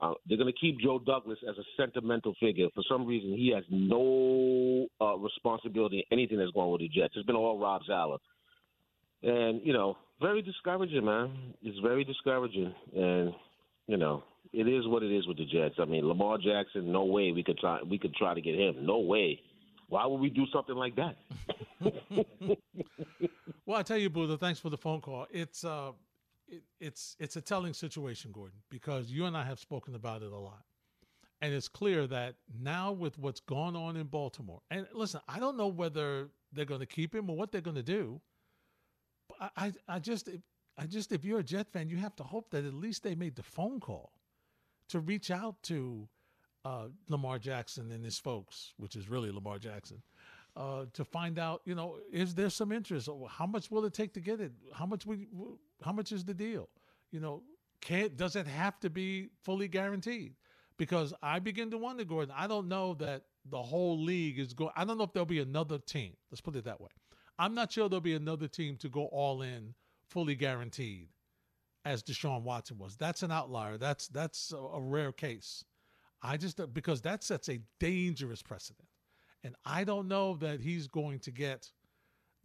Uh, 0.00 0.12
they're 0.28 0.36
going 0.36 0.52
to 0.52 0.58
keep 0.60 0.78
Joe 0.80 0.98
Douglas 0.98 1.38
as 1.48 1.56
a 1.56 1.62
sentimental 1.76 2.34
figure. 2.38 2.68
For 2.74 2.82
some 2.88 3.06
reason, 3.06 3.30
he 3.30 3.52
has 3.54 3.64
no 3.70 4.86
uh, 5.00 5.16
responsibility 5.16 5.98
in 5.98 6.18
anything 6.18 6.38
that's 6.38 6.50
going 6.52 6.66
on 6.66 6.72
with 6.72 6.82
the 6.82 6.88
Jets. 6.88 7.14
It's 7.16 7.26
been 7.26 7.36
all 7.36 7.58
Rob 7.58 7.80
Saleh. 7.86 8.20
And, 9.22 9.60
you 9.64 9.72
know, 9.72 9.96
very 10.20 10.42
discouraging, 10.42 11.04
man. 11.04 11.54
It's 11.62 11.78
very 11.78 12.04
discouraging. 12.04 12.74
And, 12.94 13.32
you 13.86 13.96
know, 13.96 14.22
it 14.52 14.68
is 14.68 14.86
what 14.86 15.02
it 15.02 15.16
is 15.16 15.26
with 15.26 15.38
the 15.38 15.46
Jets. 15.46 15.76
I 15.78 15.86
mean, 15.86 16.06
Lamar 16.06 16.36
Jackson, 16.36 16.92
no 16.92 17.04
way 17.04 17.32
we 17.32 17.42
could 17.42 17.58
try 17.58 17.80
we 17.82 17.98
could 17.98 18.14
try 18.14 18.34
to 18.34 18.40
get 18.40 18.54
him. 18.54 18.84
No 18.84 18.98
way. 18.98 19.40
Why 19.88 20.04
would 20.04 20.20
we 20.20 20.30
do 20.30 20.44
something 20.52 20.76
like 20.76 20.94
that? 20.96 21.16
Well, 23.66 23.76
I 23.76 23.82
tell 23.82 23.98
you, 23.98 24.08
Buddha, 24.08 24.38
thanks 24.38 24.60
for 24.60 24.70
the 24.70 24.76
phone 24.76 25.00
call. 25.00 25.26
It's 25.28 25.64
uh, 25.64 25.90
it, 26.48 26.62
it's 26.80 27.16
it's 27.18 27.36
a 27.36 27.40
telling 27.40 27.74
situation, 27.74 28.32
Gordon, 28.32 28.58
because 28.70 29.10
you 29.10 29.26
and 29.26 29.36
I 29.36 29.44
have 29.44 29.58
spoken 29.58 29.94
about 29.94 30.22
it 30.22 30.32
a 30.32 30.38
lot, 30.38 30.64
and 31.40 31.52
it's 31.52 31.68
clear 31.68 32.06
that 32.06 32.36
now 32.60 32.92
with 32.92 33.18
what's 33.18 33.40
gone 33.40 33.76
on 33.76 33.96
in 33.96 34.06
Baltimore, 34.06 34.60
and 34.70 34.86
listen, 34.92 35.20
I 35.28 35.38
don't 35.38 35.56
know 35.56 35.68
whether 35.68 36.28
they're 36.52 36.64
going 36.64 36.80
to 36.80 36.86
keep 36.86 37.14
him 37.14 37.30
or 37.30 37.36
what 37.36 37.52
they're 37.52 37.60
going 37.60 37.76
to 37.76 37.82
do. 37.82 38.20
But 39.28 39.52
I, 39.56 39.72
I, 39.88 39.98
just, 39.98 40.28
I 40.78 40.86
just, 40.86 41.12
if 41.12 41.24
you're 41.24 41.40
a 41.40 41.44
Jet 41.44 41.68
fan, 41.72 41.88
you 41.88 41.96
have 41.98 42.16
to 42.16 42.22
hope 42.22 42.50
that 42.50 42.64
at 42.64 42.74
least 42.74 43.02
they 43.02 43.14
made 43.14 43.36
the 43.36 43.42
phone 43.42 43.80
call 43.80 44.12
to 44.88 45.00
reach 45.00 45.30
out 45.30 45.62
to 45.64 46.08
uh, 46.64 46.86
Lamar 47.08 47.38
Jackson 47.38 47.90
and 47.92 48.04
his 48.04 48.18
folks, 48.18 48.72
which 48.76 48.96
is 48.96 49.08
really 49.08 49.30
Lamar 49.30 49.58
Jackson, 49.58 50.02
uh, 50.56 50.84
to 50.92 51.04
find 51.04 51.38
out, 51.38 51.60
you 51.64 51.74
know, 51.74 51.98
is 52.12 52.34
there 52.34 52.50
some 52.50 52.72
interest? 52.72 53.08
How 53.28 53.46
much 53.46 53.70
will 53.70 53.84
it 53.84 53.94
take 53.94 54.14
to 54.14 54.20
get 54.20 54.40
it? 54.40 54.52
How 54.72 54.86
much 54.86 55.04
we, 55.04 55.26
how 55.82 55.92
much 55.92 56.12
is 56.12 56.24
the 56.24 56.34
deal? 56.34 56.68
You 57.10 57.20
know, 57.20 57.42
can't 57.80 58.16
does 58.16 58.36
it 58.36 58.46
have 58.46 58.78
to 58.80 58.90
be 58.90 59.28
fully 59.42 59.68
guaranteed? 59.68 60.34
Because 60.78 61.14
I 61.22 61.38
begin 61.38 61.70
to 61.70 61.78
wonder, 61.78 62.04
Gordon. 62.04 62.34
I 62.36 62.46
don't 62.46 62.68
know 62.68 62.94
that 62.94 63.22
the 63.48 63.62
whole 63.62 64.02
league 64.02 64.38
is 64.38 64.52
going. 64.52 64.72
I 64.76 64.84
don't 64.84 64.98
know 64.98 65.04
if 65.04 65.12
there'll 65.12 65.26
be 65.26 65.40
another 65.40 65.78
team. 65.78 66.14
Let's 66.30 66.40
put 66.40 66.56
it 66.56 66.64
that 66.64 66.80
way. 66.80 66.88
I'm 67.38 67.54
not 67.54 67.72
sure 67.72 67.88
there'll 67.88 68.00
be 68.00 68.14
another 68.14 68.48
team 68.48 68.76
to 68.78 68.88
go 68.88 69.06
all 69.06 69.42
in, 69.42 69.74
fully 70.08 70.34
guaranteed, 70.34 71.08
as 71.84 72.02
Deshaun 72.02 72.42
Watson 72.42 72.78
was. 72.78 72.96
That's 72.96 73.22
an 73.22 73.30
outlier. 73.30 73.78
That's 73.78 74.08
that's 74.08 74.52
a, 74.52 74.56
a 74.56 74.80
rare 74.80 75.12
case. 75.12 75.64
I 76.22 76.36
just 76.36 76.60
because 76.72 77.02
that 77.02 77.22
sets 77.22 77.48
a 77.48 77.60
dangerous 77.78 78.42
precedent, 78.42 78.88
and 79.44 79.54
I 79.64 79.84
don't 79.84 80.08
know 80.08 80.36
that 80.36 80.60
he's 80.60 80.88
going 80.88 81.20
to 81.20 81.30
get 81.30 81.70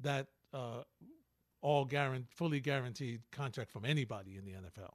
that 0.02 0.28
uh, 0.54 0.84
all 1.62 1.86
guaranteed, 1.86 2.28
fully 2.34 2.60
guaranteed 2.60 3.22
contract 3.32 3.72
from 3.72 3.86
anybody 3.86 4.36
in 4.38 4.46
the 4.46 4.52
NFL. 4.52 4.94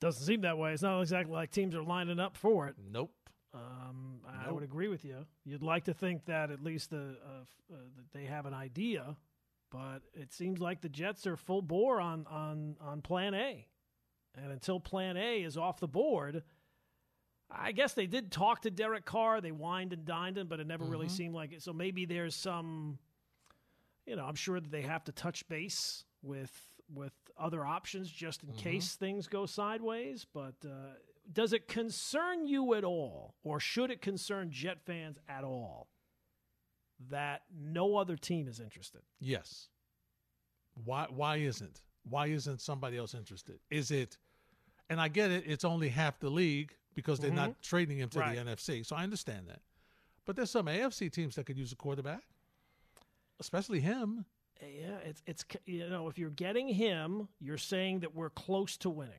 Doesn't 0.00 0.24
seem 0.24 0.40
that 0.42 0.58
way. 0.58 0.72
It's 0.72 0.82
not 0.82 1.00
exactly 1.00 1.32
like 1.34 1.50
teams 1.50 1.74
are 1.74 1.82
lining 1.82 2.18
up 2.20 2.36
for 2.36 2.66
it. 2.68 2.76
Nope. 2.90 3.12
Um, 3.54 4.20
I 4.26 4.46
Nope. 4.46 4.54
would 4.54 4.62
agree 4.64 4.88
with 4.88 5.04
you. 5.04 5.26
You'd 5.44 5.62
like 5.62 5.84
to 5.84 5.94
think 5.94 6.24
that 6.24 6.50
at 6.50 6.62
least 6.62 6.90
the, 6.90 7.16
uh, 7.24 7.74
uh, 7.74 7.76
that 7.96 8.12
they 8.12 8.24
have 8.24 8.46
an 8.46 8.54
idea, 8.54 9.16
but 9.70 10.00
it 10.14 10.32
seems 10.32 10.58
like 10.60 10.80
the 10.80 10.88
Jets 10.88 11.26
are 11.26 11.36
full 11.36 11.62
bore 11.62 12.00
on 12.00 12.26
on 12.28 12.76
on 12.80 13.02
Plan 13.02 13.34
A, 13.34 13.66
and 14.34 14.50
until 14.52 14.80
Plan 14.80 15.16
A 15.16 15.42
is 15.42 15.56
off 15.58 15.80
the 15.80 15.88
board, 15.88 16.42
I 17.50 17.72
guess 17.72 17.92
they 17.92 18.06
did 18.06 18.32
talk 18.32 18.62
to 18.62 18.70
Derek 18.70 19.04
Carr. 19.04 19.40
They 19.42 19.52
wined 19.52 19.92
and 19.92 20.04
dined 20.06 20.38
him, 20.38 20.46
but 20.48 20.58
it 20.58 20.66
never 20.66 20.84
really 20.86 21.06
Mhm. 21.08 21.10
seemed 21.10 21.34
like 21.34 21.52
it. 21.52 21.62
So 21.62 21.72
maybe 21.74 22.06
there's 22.06 22.34
some, 22.34 22.98
you 24.06 24.16
know, 24.16 24.24
I'm 24.24 24.34
sure 24.34 24.60
that 24.60 24.70
they 24.70 24.82
have 24.82 25.04
to 25.04 25.12
touch 25.12 25.46
base 25.48 26.04
with 26.22 26.68
with 26.88 27.12
other 27.38 27.64
options 27.64 28.10
just 28.10 28.42
in 28.42 28.50
Mhm. 28.50 28.58
case 28.58 28.96
things 28.96 29.26
go 29.26 29.46
sideways. 29.46 30.26
But 30.26 30.56
uh, 30.64 30.94
does 31.32 31.52
it 31.54 31.66
concern 31.66 32.46
you 32.46 32.74
at 32.74 32.84
all, 32.84 33.34
or 33.42 33.58
should 33.60 33.90
it 33.90 34.02
concern 34.02 34.50
Jet 34.50 34.84
fans 34.84 35.18
at 35.26 35.42
all, 35.42 35.88
that 37.08 37.44
no 37.50 37.96
other 37.96 38.16
team 38.16 38.46
is 38.48 38.60
interested? 38.60 39.02
Yes. 39.20 39.68
Why 40.84 41.06
why 41.08 41.36
isn't? 41.36 41.82
Why 42.04 42.26
isn't 42.26 42.60
somebody 42.60 42.96
else 42.98 43.14
interested? 43.14 43.60
Is 43.70 43.90
it 43.90 44.18
and 44.90 45.00
I 45.00 45.08
get 45.08 45.30
it, 45.30 45.44
it's 45.46 45.64
only 45.64 45.88
half 45.88 46.18
the 46.20 46.28
league 46.28 46.76
because 46.94 47.18
they're 47.20 47.30
not 47.32 47.62
trading 47.62 47.98
him 47.98 48.10
to 48.10 48.18
Right. 48.18 48.34
the 48.34 48.40
NFC. 48.50 48.84
So 48.84 48.94
I 48.96 49.02
understand 49.04 49.48
that. 49.48 49.62
But 50.26 50.36
there's 50.36 50.50
some 50.50 50.66
AFC 50.68 51.08
teams 51.10 51.36
that 51.36 51.46
could 51.46 51.56
use 51.56 51.72
a 51.72 51.76
quarterback. 51.76 52.24
Especially 53.42 53.80
him. 53.80 54.24
Yeah, 54.62 54.96
it's 55.04 55.22
it's 55.26 55.44
you 55.66 55.88
know 55.90 56.08
if 56.08 56.18
you're 56.18 56.30
getting 56.30 56.68
him, 56.68 57.28
you're 57.40 57.58
saying 57.58 58.00
that 58.00 58.14
we're 58.14 58.30
close 58.30 58.76
to 58.78 58.90
winning. 58.90 59.14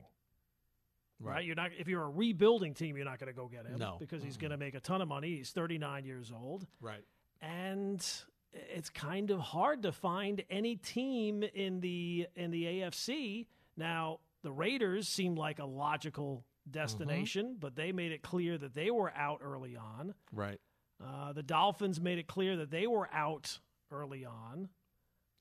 Right. 1.20 1.34
Right. 1.36 1.44
You're 1.44 1.54
not 1.54 1.70
if 1.78 1.86
you're 1.86 2.02
a 2.02 2.10
rebuilding 2.10 2.74
team, 2.74 2.96
you're 2.96 3.04
not 3.04 3.18
going 3.18 3.32
to 3.32 3.36
go 3.38 3.46
get 3.48 3.66
him 3.66 3.78
No. 3.78 3.96
because 4.00 4.22
he's 4.22 4.36
going 4.36 4.50
to 4.50 4.56
make 4.56 4.74
a 4.74 4.80
ton 4.80 5.00
of 5.02 5.08
money. 5.08 5.36
He's 5.36 5.50
39 5.50 6.04
years 6.04 6.32
old. 6.34 6.66
Right. 6.80 7.04
And 7.40 8.04
it's 8.52 8.90
kind 8.90 9.30
of 9.30 9.38
hard 9.40 9.82
to 9.82 9.92
find 9.92 10.42
any 10.50 10.76
team 10.76 11.42
in 11.42 11.80
the 11.80 12.26
in 12.34 12.50
the 12.50 12.64
AFC. 12.64 13.46
Now, 13.76 14.20
The 14.42 14.52
Raiders 14.52 15.08
seemed 15.08 15.38
like 15.38 15.58
a 15.58 15.64
logical 15.66 16.44
destination, 16.70 17.46
Mm-hmm. 17.46 17.58
but 17.60 17.76
they 17.76 17.92
made 17.92 18.12
it 18.12 18.22
clear 18.22 18.56
that 18.58 18.72
they 18.74 18.90
were 18.90 19.12
out 19.14 19.40
early 19.42 19.76
on. 19.76 20.14
Right. 20.32 20.60
Uh, 21.04 21.32
the 21.32 21.42
Dolphins 21.42 22.00
made 22.00 22.18
it 22.18 22.26
clear 22.26 22.56
that 22.56 22.70
they 22.70 22.86
were 22.86 23.08
out 23.12 23.58
early 23.94 24.24
on. 24.24 24.68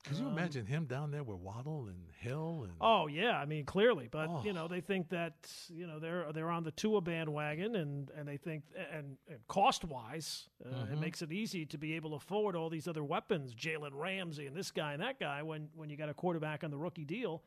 Could 0.05 0.17
you 0.17 0.27
imagine 0.27 0.65
him 0.65 0.83
down 0.85 1.11
there 1.11 1.23
with 1.23 1.37
Waddle 1.39 1.87
and 1.87 2.09
Hill 2.19 2.63
and 2.65 2.73
Oh 2.81 3.07
yeah, 3.07 3.37
I 3.39 3.45
mean 3.45 3.63
clearly, 3.63 4.09
but 4.11 4.27
Oh. 4.29 4.41
you 4.43 4.51
know 4.51 4.67
they 4.67 4.81
think 4.81 5.07
that 5.09 5.33
you 5.69 5.87
know 5.87 5.97
they're 5.99 6.29
they're 6.33 6.49
on 6.49 6.63
the 6.65 6.71
Tua 6.71 6.99
bandwagon, 6.99 7.75
and 7.77 8.09
and 8.09 8.27
they 8.27 8.35
think 8.35 8.63
and, 8.91 9.15
and 9.29 9.47
cost 9.47 9.85
wise, 9.85 10.49
uh, 10.65 10.69
it 10.91 10.95
Mhm. 10.95 10.99
makes 10.99 11.21
it 11.21 11.31
easy 11.31 11.65
to 11.67 11.77
be 11.77 11.93
able 11.93 12.09
to 12.09 12.15
afford 12.17 12.53
all 12.57 12.69
these 12.69 12.85
other 12.85 13.03
weapons, 13.03 13.55
Jalen 13.55 13.91
Ramsey 13.93 14.45
and 14.45 14.55
this 14.57 14.71
guy 14.71 14.91
and 14.91 15.01
that 15.01 15.21
guy. 15.21 15.41
When 15.41 15.69
when 15.73 15.89
you 15.89 15.95
got 15.95 16.09
a 16.09 16.13
quarterback 16.13 16.65
on 16.65 16.71
the 16.71 16.77
rookie 16.77 17.05
deal, 17.05 17.41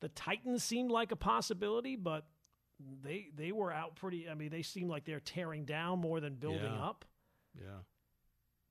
the 0.00 0.10
Titans 0.10 0.62
seemed 0.62 0.90
like 0.90 1.12
a 1.12 1.16
possibility, 1.16 1.96
but 1.96 2.26
they 3.02 3.30
they 3.34 3.52
were 3.52 3.72
out 3.72 3.96
pretty. 3.96 4.28
I 4.28 4.34
mean, 4.34 4.50
they 4.50 4.62
seem 4.62 4.86
like 4.86 5.06
they're 5.06 5.18
tearing 5.20 5.64
down 5.64 6.00
more 6.00 6.20
than 6.20 6.34
building 6.34 6.74
Yeah. 6.74 6.84
up. 6.90 7.06
yeah. 7.58 7.78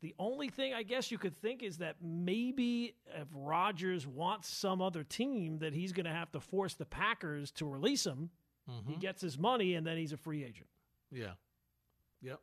The 0.02 0.16
only 0.18 0.50
thing 0.50 0.74
I 0.74 0.82
guess 0.84 1.12
you 1.12 1.18
could 1.20 1.36
think 1.38 1.62
is 1.62 1.78
that 1.78 1.98
maybe 2.02 2.96
if 3.16 3.28
Rodgers 3.34 4.08
wants 4.08 4.48
some 4.50 4.82
other 4.82 5.04
team, 5.04 5.60
that 5.60 5.74
he's 5.74 5.92
going 5.94 6.06
to 6.08 6.12
have 6.12 6.32
to 6.32 6.40
force 6.40 6.74
the 6.74 6.86
Packers 6.86 7.52
to 7.52 7.66
release 7.68 8.06
him. 8.06 8.32
He 8.88 8.94
Mhm. 8.96 9.00
gets 9.00 9.22
his 9.22 9.38
money, 9.38 9.76
and 9.76 9.86
then 9.86 9.98
he's 9.98 10.14
a 10.14 10.18
free 10.18 10.44
agent. 10.44 10.68
Yeah. 11.12 11.34
Yep. 12.22 12.40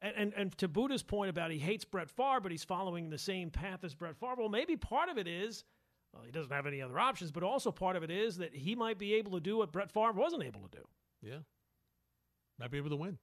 And, 0.00 0.14
and 0.16 0.34
and 0.34 0.58
to 0.58 0.68
Buddha's 0.68 1.02
point 1.02 1.30
about 1.30 1.50
he 1.50 1.58
hates 1.58 1.84
Brett 1.84 2.08
Favre, 2.08 2.40
but 2.40 2.52
he's 2.52 2.62
following 2.64 3.10
the 3.10 3.18
same 3.18 3.50
path 3.50 3.82
as 3.82 3.94
Brett 3.96 4.16
Favre. 4.16 4.36
Well, 4.38 4.48
maybe 4.48 4.76
part 4.76 5.08
of 5.08 5.18
it 5.18 5.26
is 5.26 5.64
well, 6.14 6.22
he 6.22 6.30
doesn't 6.30 6.52
have 6.52 6.66
any 6.66 6.80
other 6.80 6.98
options, 6.98 7.32
but 7.32 7.42
also 7.42 7.70
part 7.72 7.96
of 7.96 8.02
it 8.02 8.10
is 8.10 8.36
that 8.38 8.54
he 8.54 8.74
might 8.76 8.96
be 8.98 9.14
able 9.14 9.32
to 9.32 9.40
do 9.40 9.56
what 9.58 9.72
Brett 9.72 9.90
Favre 9.90 10.12
wasn't 10.12 10.42
able 10.44 10.60
to 10.68 10.68
do. 10.78 10.88
Yeah. 11.22 11.38
Might 12.58 12.70
be 12.70 12.78
able 12.78 12.90
to 12.90 12.96
win. 12.96 13.18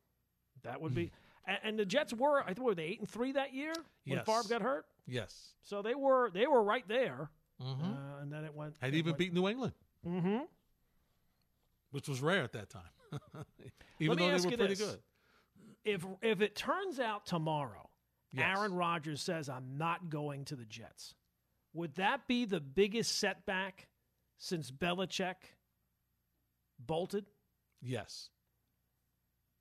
That 0.64 0.82
would 0.82 0.94
be. 0.94 1.12
And, 1.48 1.58
and 1.64 1.80
the 1.80 1.86
Jets 1.86 2.14
were, 2.14 2.42
I 2.42 2.48
think, 2.54 2.60
were 2.60 2.76
they 2.76 2.84
eight 2.86 3.00
and 3.00 3.10
three 3.10 3.34
that 3.34 3.54
year 3.54 3.74
when 4.06 4.18
Yes. 4.18 4.26
Favre 4.26 4.44
got 4.50 4.62
hurt? 4.62 4.86
Yes. 5.08 5.54
So 5.64 5.82
they 5.82 5.96
were 5.96 6.30
they 6.32 6.48
were 6.48 6.64
right 6.64 6.88
there, 6.88 7.30
Mhm. 7.62 8.16
uh, 8.18 8.22
and 8.22 8.32
then 8.32 8.44
it 8.46 8.54
went. 8.54 8.76
Had 8.82 8.94
even 8.96 9.12
went- 9.12 9.18
beat 9.20 9.34
New 9.34 9.48
England, 9.48 9.74
Mm-hmm. 10.06 10.40
which 11.92 12.08
was 12.08 12.22
rare 12.22 12.44
at 12.44 12.52
that 12.54 12.70
time. 12.70 12.90
even 14.00 14.18
though 14.18 14.28
they 14.28 14.34
were 14.50 14.58
pretty 14.58 14.74
this. 14.76 14.80
good. 14.80 15.00
If 15.84 16.06
if 16.22 16.42
it 16.42 16.56
turns 16.56 17.00
out 17.00 17.26
tomorrow, 17.26 17.90
Yes. 18.32 18.58
Aaron 18.58 18.74
Rodgers 18.74 19.22
says 19.22 19.48
I'm 19.50 19.78
not 19.78 20.10
going 20.10 20.46
to 20.46 20.56
the 20.56 20.66
Jets, 20.66 21.14
would 21.74 21.96
that 21.96 22.28
be 22.28 22.46
the 22.46 22.60
biggest 22.60 23.18
setback 23.20 23.88
since 24.38 24.72
Belichick 24.72 25.36
bolted? 26.80 27.26
Yes. 27.82 28.30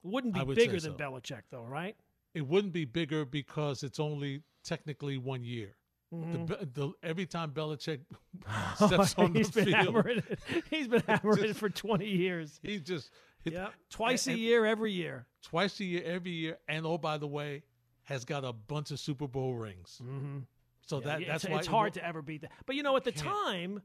Wouldn't 0.05 0.35
be 0.35 0.43
would 0.43 0.55
bigger 0.57 0.79
than 0.79 0.93
so. 0.93 1.05
Belichick, 1.05 1.43
though, 1.51 1.65
right? 1.65 1.97
It 2.35 2.47
wouldn't 2.47 2.73
be 2.73 2.85
bigger 2.85 3.25
because 3.25 3.83
it's 3.83 3.99
only 3.99 4.43
technically 4.65 5.19
one 5.19 5.43
year. 5.45 5.77
The, 6.13 6.17
Mhm. 6.19 6.47
Be- 6.47 6.65
the, 6.81 6.93
every 7.03 7.27
time 7.27 7.51
Belichick 7.51 8.01
steps 8.77 9.15
on 9.17 9.33
the 9.33 9.39
He's 9.41 9.51
been 9.51 9.65
field, 9.65 9.77
hammering 9.77 10.19
it. 10.31 10.39
He's 10.71 10.87
been 10.89 11.03
hammering 11.09 11.45
it 11.45 11.57
for 11.57 11.69
20 11.69 12.07
years. 12.07 12.61
he 12.63 12.79
just 12.79 13.11
hit, 13.43 13.55
Yep. 13.55 13.73
Twice 13.91 14.27
a 14.29 14.37
year, 14.37 14.65
every 14.65 14.93
year. 14.93 15.27
twice 15.43 15.81
a 15.81 15.85
year, 15.85 16.03
every 16.05 16.31
year, 16.31 16.59
and 16.69 16.87
oh 16.87 16.99
by 16.99 17.19
the 17.19 17.27
way, 17.27 17.63
has 18.05 18.25
got 18.25 18.45
a 18.45 18.53
bunch 18.53 18.91
of 18.91 19.01
Super 19.01 19.27
Bowl 19.27 19.55
rings. 19.55 20.01
Mm-hmm. 20.05 20.41
So 20.87 21.01
Yeah, 21.01 21.07
that 21.19 21.27
that's 21.27 21.45
it's, 21.45 21.51
why 21.53 21.59
it's 21.59 21.67
hard 21.67 21.95
to 21.95 22.05
ever 22.05 22.21
beat 22.23 22.43
that. 22.43 22.53
But 22.67 22.77
you 22.77 22.83
know, 22.83 22.97
at 22.97 23.05
the 23.05 23.13
time, 23.13 23.81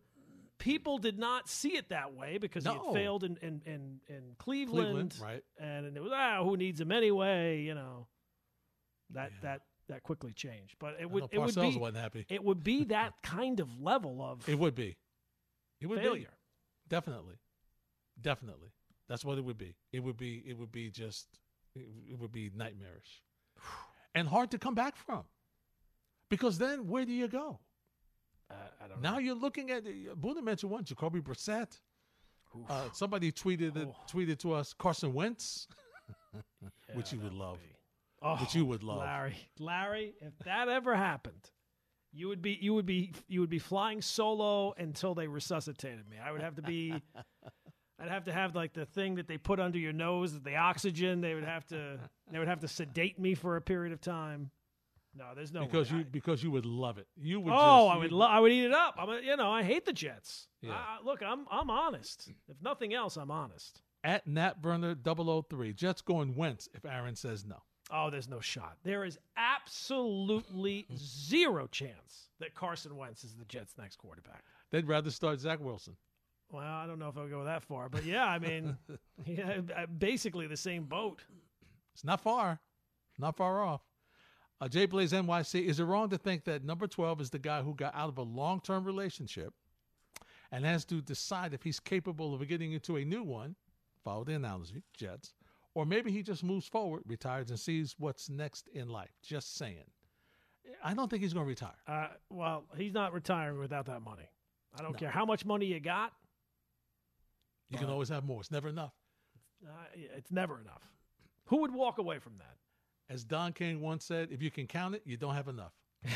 people 0.59 0.97
did 0.97 1.17
not 1.17 1.49
see 1.49 1.75
it 1.75 1.89
that 1.89 2.13
way 2.13 2.37
because 2.37 2.65
he 2.65 2.69
had 2.69 2.93
failed 2.93 3.23
in 3.23 3.37
in, 3.41 3.61
in, 3.65 3.99
in 4.07 4.21
Cleveland, 4.37 5.15
Cleveland, 5.15 5.15
right. 5.21 5.43
And, 5.59 5.87
and 5.87 5.97
it 5.97 6.03
was 6.03 6.11
ah, 6.13 6.43
who 6.43 6.55
needs 6.55 6.79
him 6.79 6.91
anyway? 6.91 7.61
You 7.61 7.73
know, 7.73 8.07
that 9.11 9.31
that 9.41 9.61
that 9.87 10.03
quickly 10.03 10.33
changed. 10.33 10.75
But 10.79 10.97
it 10.99 11.09
would 11.09 11.23
know 11.23 11.29
it 11.31 11.39
would 11.39 11.55
be 11.55 11.77
wasn't 11.77 11.97
happy. 11.97 12.25
it 12.29 12.43
would 12.43 12.63
be 12.63 12.83
that 12.85 13.13
kind 13.23 13.59
of 13.59 13.81
level 13.81 14.21
of 14.21 14.47
It 14.47 14.59
would 14.59 14.75
be. 14.75 14.97
It 15.81 15.87
would 15.87 15.99
be 15.99 16.05
failure. 16.05 16.21
be. 16.27 16.89
Definitely. 16.95 17.35
Definitely. 18.21 18.69
That's 19.07 19.25
what 19.25 19.37
it 19.37 19.43
would 19.43 19.57
be. 19.57 19.75
It 19.91 20.03
would 20.03 20.17
be 20.17 20.43
it 20.45 20.57
would 20.57 20.71
be 20.71 20.91
just 20.91 21.27
it, 21.75 21.87
it 22.11 22.19
would 22.19 22.31
be 22.31 22.51
nightmarish. 22.55 23.23
And 24.15 24.27
hard 24.27 24.49
to 24.51 24.57
come 24.57 24.73
back 24.73 24.95
from. 24.97 25.23
Because 26.31 26.57
then 26.57 26.87
where 26.87 27.05
do 27.05 27.11
you 27.13 27.27
go? 27.27 27.59
I 28.49 28.87
don't 28.87 29.01
Now 29.01 29.19
you're 29.19 29.35
looking 29.35 29.71
at 29.71 29.83
Buddha 30.19 30.41
mentioned 30.41 30.71
one, 30.71 30.83
Jacoby 30.83 31.21
Brissett. 31.21 31.79
Uh, 32.67 32.89
somebody 32.93 33.31
tweeted 33.31 33.77
it, 33.77 33.87
tweeted 34.11 34.39
to 34.39 34.53
us 34.53 34.73
Carson 34.73 35.13
Wentz, 35.13 35.67
which 36.95 37.13
you 37.13 37.19
would 37.19 37.33
love. 37.33 37.59
Oh, 38.21 38.35
which 38.37 38.55
you 38.55 38.65
would 38.65 38.83
love. 38.83 38.97
Larry. 38.99 39.37
Larry, 39.59 40.15
if 40.19 40.33
that 40.45 40.67
ever 40.67 40.95
happened, 40.95 41.51
you 42.11 42.27
would 42.27 42.41
be 42.41 42.57
you 42.59 42.73
would 42.73 42.85
be 42.85 43.13
you 43.27 43.39
would 43.39 43.49
be 43.49 43.59
flying 43.59 44.01
solo 44.01 44.73
until 44.77 45.13
they 45.13 45.27
resuscitated 45.27 46.09
me. 46.09 46.17
I 46.23 46.31
would 46.31 46.41
have 46.41 46.55
to 46.55 46.61
be 46.61 46.93
I'd 47.99 48.09
have 48.09 48.25
to 48.25 48.33
have 48.33 48.55
like 48.55 48.73
the 48.73 48.85
thing 48.85 49.15
that 49.15 49.27
they 49.27 49.37
put 49.37 49.59
under 49.59 49.77
your 49.77 49.93
nose, 49.93 50.39
the 50.41 50.55
oxygen. 50.55 51.21
They 51.21 51.35
would 51.35 51.43
have 51.43 51.65
to 51.67 51.99
they 52.31 52.39
would 52.39 52.47
have 52.47 52.61
to 52.61 52.67
sedate 52.67 53.19
me 53.19 53.35
for 53.35 53.57
a 53.57 53.61
period 53.61 53.93
of 53.93 54.01
time. 54.01 54.51
No, 55.19 55.25
there's 55.35 55.51
no 55.51 55.65
because 55.65 55.91
way. 55.91 55.99
you 55.99 56.03
because 56.05 56.41
you 56.41 56.49
would 56.49 56.65
love 56.65 56.97
it. 56.97 57.05
You 57.17 57.39
would. 57.41 57.51
oh, 57.53 57.87
just, 57.87 57.95
I 57.95 57.97
would 57.97 58.11
lo- 58.13 58.25
I 58.25 58.39
would 58.39 58.51
eat 58.53 58.63
it 58.63 58.73
up. 58.73 58.95
I'm 58.97 59.09
a, 59.09 59.19
you 59.19 59.35
know 59.35 59.51
I 59.51 59.61
hate 59.63 59.85
the 59.85 59.91
Jets. 59.93 60.47
Yeah. 60.61 60.71
I- 60.71 60.99
look, 61.03 61.21
I'm 61.21 61.45
I'm 61.51 61.69
honest. 61.69 62.31
If 62.47 62.61
nothing 62.61 62.93
else, 62.93 63.17
I'm 63.17 63.29
honest. 63.29 63.81
at 64.03 64.25
Nat 64.25 64.61
Burner 64.61 64.95
003. 64.95 65.73
Jets 65.73 66.01
going 66.01 66.35
Wentz 66.35 66.69
if 66.73 66.85
Aaron 66.85 67.15
says 67.15 67.43
no. 67.45 67.57
Oh, 67.91 68.09
there's 68.09 68.29
no 68.29 68.39
shot. 68.39 68.77
There 68.83 69.03
is 69.03 69.17
absolutely 69.35 70.87
zero 70.95 71.67
chance 71.67 72.29
that 72.39 72.53
Carson 72.55 72.95
Wentz 72.95 73.23
is 73.23 73.35
the 73.35 73.45
Jets' 73.45 73.73
next 73.77 73.97
quarterback. 73.97 74.43
They'd 74.71 74.87
rather 74.87 75.09
start 75.11 75.39
Zach 75.39 75.59
Wilson. 75.59 75.95
Well, 76.51 76.63
I 76.63 76.85
don't 76.87 76.99
know 76.99 77.09
if 77.09 77.17
I'll 77.17 77.27
go 77.27 77.43
that 77.43 77.63
far, 77.63 77.89
but 77.89 78.05
yeah, 78.05 78.25
I 78.25 78.39
mean, 78.39 78.77
yeah, 79.25 79.61
basically 79.97 80.47
the 80.47 80.57
same 80.57 80.83
boat. 80.85 81.21
It's 81.93 82.03
not 82.03 82.21
far, 82.21 82.59
not 83.17 83.35
far 83.35 83.63
off. 83.63 83.81
Uh, 84.61 84.67
Jay 84.67 84.85
Blaze 84.85 85.13
NYC, 85.13 85.65
is 85.65 85.79
it 85.79 85.85
wrong 85.85 86.09
to 86.09 86.17
think 86.17 86.43
that 86.43 86.65
number 86.65 86.85
12 86.85 87.21
is 87.21 87.29
the 87.29 87.39
guy 87.39 87.61
who 87.61 87.73
got 87.73 87.95
out 87.95 88.09
of 88.09 88.17
a 88.17 88.23
long 88.23 88.59
term 88.59 88.83
relationship 88.83 89.53
and 90.51 90.65
has 90.65 90.83
to 90.85 91.01
decide 91.01 91.53
if 91.53 91.63
he's 91.63 91.79
capable 91.79 92.33
of 92.33 92.45
getting 92.47 92.73
into 92.73 92.97
a 92.97 93.05
new 93.05 93.23
one? 93.23 93.55
Follow 94.03 94.23
the 94.23 94.33
analogy, 94.33 94.83
Jets. 94.97 95.33
Or 95.75 95.85
maybe 95.85 96.11
he 96.11 96.23
just 96.23 96.43
moves 96.43 96.67
forward, 96.67 97.03
retires, 97.05 97.49
and 97.51 97.59
sees 97.59 97.95
what's 97.99 98.29
next 98.29 98.67
in 98.69 98.89
life. 98.89 99.11
Just 99.21 99.55
saying. 99.55 99.85
I 100.83 100.93
don't 100.93 101.09
think 101.09 101.23
he's 101.23 101.33
going 101.33 101.45
to 101.45 101.49
retire. 101.49 101.71
Uh, 101.87 102.07
well, 102.29 102.65
he's 102.75 102.93
not 102.93 103.13
retiring 103.13 103.59
without 103.59 103.85
that 103.85 104.01
money. 104.01 104.29
I 104.77 104.81
don't 104.81 104.97
care 104.97 105.09
how 105.09 105.25
much 105.25 105.45
money 105.45 105.65
you 105.65 105.79
got. 105.79 106.11
You 107.69 107.77
can 107.77 107.89
always 107.89 108.09
have 108.09 108.23
more. 108.25 108.39
It's 108.39 108.51
never 108.51 108.69
enough. 108.69 108.93
Uh, 109.65 109.71
it's 109.95 110.31
never 110.31 110.59
enough. 110.59 110.81
Who 111.45 111.57
would 111.61 111.73
walk 111.73 111.97
away 111.97 112.19
from 112.19 112.33
that? 112.39 112.55
As 113.09 113.23
Don 113.23 113.53
King 113.53 113.81
once 113.81 114.05
said, 114.05 114.29
if 114.31 114.41
you 114.41 114.51
can 114.51 114.67
count 114.67 114.93
it, 114.93 115.01
you 115.03 115.17
don't 115.17 115.33
have 115.35 115.47
enough. 115.47 115.73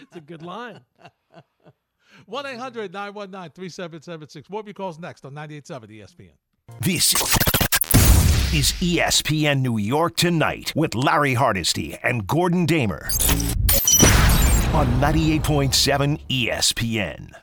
It's 0.00 0.16
a 0.16 0.20
good 0.20 0.42
line. 0.42 0.80
1 2.26 2.46
800 2.46 2.92
919 2.92 3.50
3776. 3.52 4.50
What 4.50 4.64
calls 4.74 4.98
next 4.98 5.24
on 5.24 5.32
98.7 5.32 6.00
ESPN. 6.00 6.30
This 6.80 7.12
is 8.54 8.72
ESPN 8.80 9.60
New 9.60 9.78
York 9.78 10.16
Tonight 10.16 10.72
with 10.76 10.94
Larry 10.94 11.34
Hardesty 11.34 11.96
and 12.02 12.26
Gordon 12.26 12.66
Damer 12.66 13.06
on 14.72 14.86
98.7 15.00 16.20
ESPN. 16.28 17.36